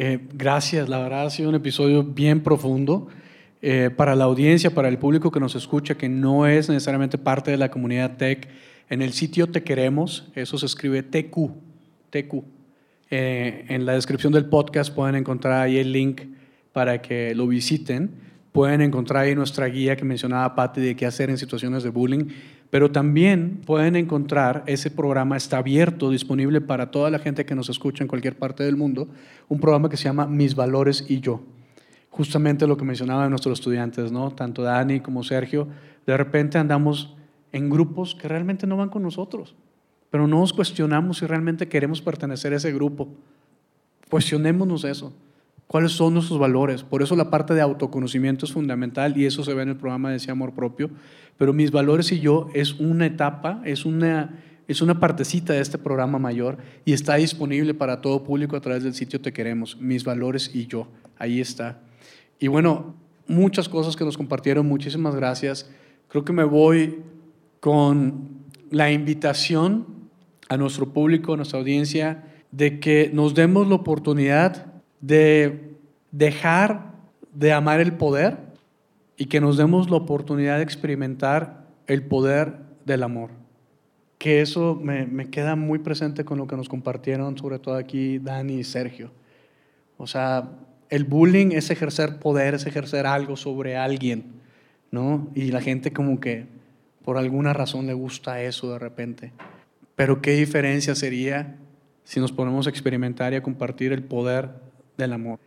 Eh, 0.00 0.20
gracias, 0.32 0.88
la 0.88 1.00
verdad 1.00 1.26
ha 1.26 1.30
sido 1.30 1.48
un 1.48 1.56
episodio 1.56 2.04
bien 2.04 2.40
profundo. 2.44 3.08
Eh, 3.60 3.90
para 3.90 4.14
la 4.14 4.24
audiencia, 4.24 4.70
para 4.70 4.86
el 4.86 4.98
público 4.98 5.32
que 5.32 5.40
nos 5.40 5.56
escucha, 5.56 5.96
que 5.96 6.08
no 6.08 6.46
es 6.46 6.68
necesariamente 6.68 7.18
parte 7.18 7.50
de 7.50 7.56
la 7.56 7.72
comunidad 7.72 8.16
tech, 8.16 8.48
en 8.90 9.02
el 9.02 9.12
sitio 9.12 9.48
Te 9.48 9.62
Queremos, 9.62 10.28
eso 10.34 10.58
se 10.58 10.66
escribe 10.66 11.02
TQ, 11.02 11.50
TQ. 12.10 12.44
Eh, 13.10 13.64
en 13.68 13.86
la 13.86 13.92
descripción 13.92 14.32
del 14.32 14.46
podcast 14.46 14.94
pueden 14.94 15.14
encontrar 15.14 15.62
ahí 15.62 15.78
el 15.78 15.92
link 15.92 16.22
para 16.72 17.02
que 17.02 17.34
lo 17.34 17.46
visiten. 17.46 18.10
Pueden 18.52 18.80
encontrar 18.80 19.24
ahí 19.24 19.34
nuestra 19.34 19.66
guía 19.66 19.96
que 19.96 20.04
mencionaba 20.04 20.54
Patti 20.54 20.80
de 20.80 20.96
qué 20.96 21.06
hacer 21.06 21.30
en 21.30 21.38
situaciones 21.38 21.82
de 21.82 21.90
bullying. 21.90 22.28
Pero 22.70 22.90
también 22.90 23.60
pueden 23.64 23.96
encontrar, 23.96 24.62
ese 24.66 24.90
programa 24.90 25.36
está 25.36 25.58
abierto, 25.58 26.10
disponible 26.10 26.60
para 26.60 26.90
toda 26.90 27.10
la 27.10 27.18
gente 27.18 27.46
que 27.46 27.54
nos 27.54 27.70
escucha 27.70 28.04
en 28.04 28.08
cualquier 28.08 28.36
parte 28.36 28.62
del 28.62 28.76
mundo, 28.76 29.08
un 29.48 29.58
programa 29.58 29.88
que 29.88 29.96
se 29.96 30.04
llama 30.04 30.26
Mis 30.26 30.54
Valores 30.54 31.04
y 31.08 31.20
Yo. 31.20 31.42
Justamente 32.10 32.66
lo 32.66 32.76
que 32.76 32.84
mencionaban 32.84 33.30
nuestros 33.30 33.58
estudiantes, 33.58 34.12
¿no? 34.12 34.30
Tanto 34.32 34.62
Dani 34.62 35.00
como 35.00 35.22
Sergio, 35.24 35.68
de 36.06 36.16
repente 36.16 36.58
andamos 36.58 37.16
en 37.52 37.70
grupos 37.70 38.14
que 38.14 38.28
realmente 38.28 38.66
no 38.66 38.76
van 38.76 38.88
con 38.88 39.02
nosotros, 39.02 39.54
pero 40.10 40.26
no 40.26 40.40
nos 40.40 40.52
cuestionamos 40.52 41.18
si 41.18 41.26
realmente 41.26 41.68
queremos 41.68 42.00
pertenecer 42.00 42.52
a 42.52 42.56
ese 42.56 42.72
grupo. 42.72 43.08
Cuestionémonos 44.10 44.84
eso. 44.84 45.12
¿Cuáles 45.68 45.92
son 45.92 46.14
nuestros 46.14 46.38
valores? 46.38 46.82
Por 46.82 47.02
eso 47.02 47.14
la 47.14 47.28
parte 47.28 47.52
de 47.52 47.60
autoconocimiento 47.60 48.46
es 48.46 48.52
fundamental 48.52 49.18
y 49.18 49.26
eso 49.26 49.44
se 49.44 49.52
ve 49.52 49.62
en 49.62 49.68
el 49.68 49.76
programa 49.76 50.08
de 50.08 50.16
ese 50.16 50.30
amor 50.30 50.54
propio. 50.54 50.88
Pero 51.36 51.52
mis 51.52 51.70
valores 51.70 52.10
y 52.10 52.20
yo 52.20 52.48
es 52.54 52.80
una 52.80 53.04
etapa, 53.04 53.60
es 53.66 53.84
una, 53.84 54.38
es 54.66 54.80
una 54.80 54.98
partecita 54.98 55.52
de 55.52 55.60
este 55.60 55.76
programa 55.76 56.18
mayor 56.18 56.56
y 56.86 56.94
está 56.94 57.16
disponible 57.16 57.74
para 57.74 58.00
todo 58.00 58.24
público 58.24 58.56
a 58.56 58.62
través 58.62 58.82
del 58.82 58.94
sitio 58.94 59.20
Te 59.20 59.34
Queremos, 59.34 59.78
mis 59.78 60.04
valores 60.04 60.50
y 60.54 60.66
yo. 60.66 60.88
Ahí 61.18 61.38
está. 61.38 61.82
Y 62.40 62.48
bueno, 62.48 62.94
muchas 63.26 63.68
cosas 63.68 63.94
que 63.94 64.06
nos 64.06 64.16
compartieron, 64.16 64.66
muchísimas 64.66 65.14
gracias. 65.14 65.70
Creo 66.08 66.24
que 66.24 66.32
me 66.32 66.44
voy 66.44 67.02
con 67.60 68.46
la 68.70 68.90
invitación 68.90 69.86
a 70.48 70.56
nuestro 70.56 70.92
público, 70.92 71.34
a 71.34 71.36
nuestra 71.36 71.58
audiencia, 71.58 72.24
de 72.50 72.80
que 72.80 73.10
nos 73.12 73.34
demos 73.34 73.68
la 73.68 73.74
oportunidad 73.74 74.66
de 75.00 75.76
dejar 76.10 76.92
de 77.32 77.52
amar 77.52 77.80
el 77.80 77.92
poder 77.92 78.38
y 79.16 79.26
que 79.26 79.40
nos 79.40 79.56
demos 79.56 79.90
la 79.90 79.96
oportunidad 79.96 80.56
de 80.56 80.62
experimentar 80.62 81.66
el 81.86 82.02
poder 82.02 82.54
del 82.84 83.02
amor. 83.02 83.30
Que 84.18 84.40
eso 84.40 84.78
me, 84.82 85.06
me, 85.06 85.30
queda 85.30 85.54
muy 85.54 85.78
presente 85.78 86.24
con 86.24 86.38
lo 86.38 86.46
que 86.46 86.56
nos 86.56 86.68
compartieron, 86.68 87.36
sobre 87.38 87.58
todo 87.58 87.76
aquí 87.76 88.18
Dani 88.18 88.54
y 88.54 88.64
Sergio. 88.64 89.10
O 89.96 90.06
sea, 90.06 90.50
el 90.88 91.04
bullying 91.04 91.52
es 91.52 91.70
ejercer 91.70 92.18
poder, 92.18 92.54
es 92.54 92.66
ejercer 92.66 93.06
algo 93.06 93.36
sobre 93.36 93.76
alguien, 93.76 94.24
¿no? 94.90 95.28
Y 95.34 95.50
la 95.50 95.60
gente 95.60 95.92
como 95.92 96.18
que 96.18 96.46
por 97.08 97.16
alguna 97.16 97.54
razón 97.54 97.86
le 97.86 97.94
gusta 97.94 98.42
eso 98.42 98.70
de 98.70 98.78
repente. 98.78 99.32
Pero 99.96 100.20
qué 100.20 100.32
diferencia 100.32 100.94
sería 100.94 101.56
si 102.04 102.20
nos 102.20 102.32
ponemos 102.32 102.66
a 102.66 102.70
experimentar 102.70 103.32
y 103.32 103.36
a 103.36 103.42
compartir 103.42 103.94
el 103.94 104.02
poder 104.02 104.50
del 104.98 105.14
amor. 105.14 105.38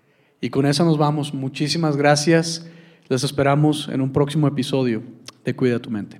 Y 0.41 0.49
con 0.49 0.65
eso 0.65 0.83
nos 0.85 0.97
vamos. 0.97 1.35
Muchísimas 1.35 1.97
gracias. 1.97 2.67
Les 3.09 3.23
esperamos 3.23 3.89
en 3.89 4.01
un 4.01 4.11
próximo 4.11 4.47
episodio 4.47 5.03
de 5.45 5.55
Cuida 5.55 5.77
tu 5.77 5.91
mente. 5.91 6.19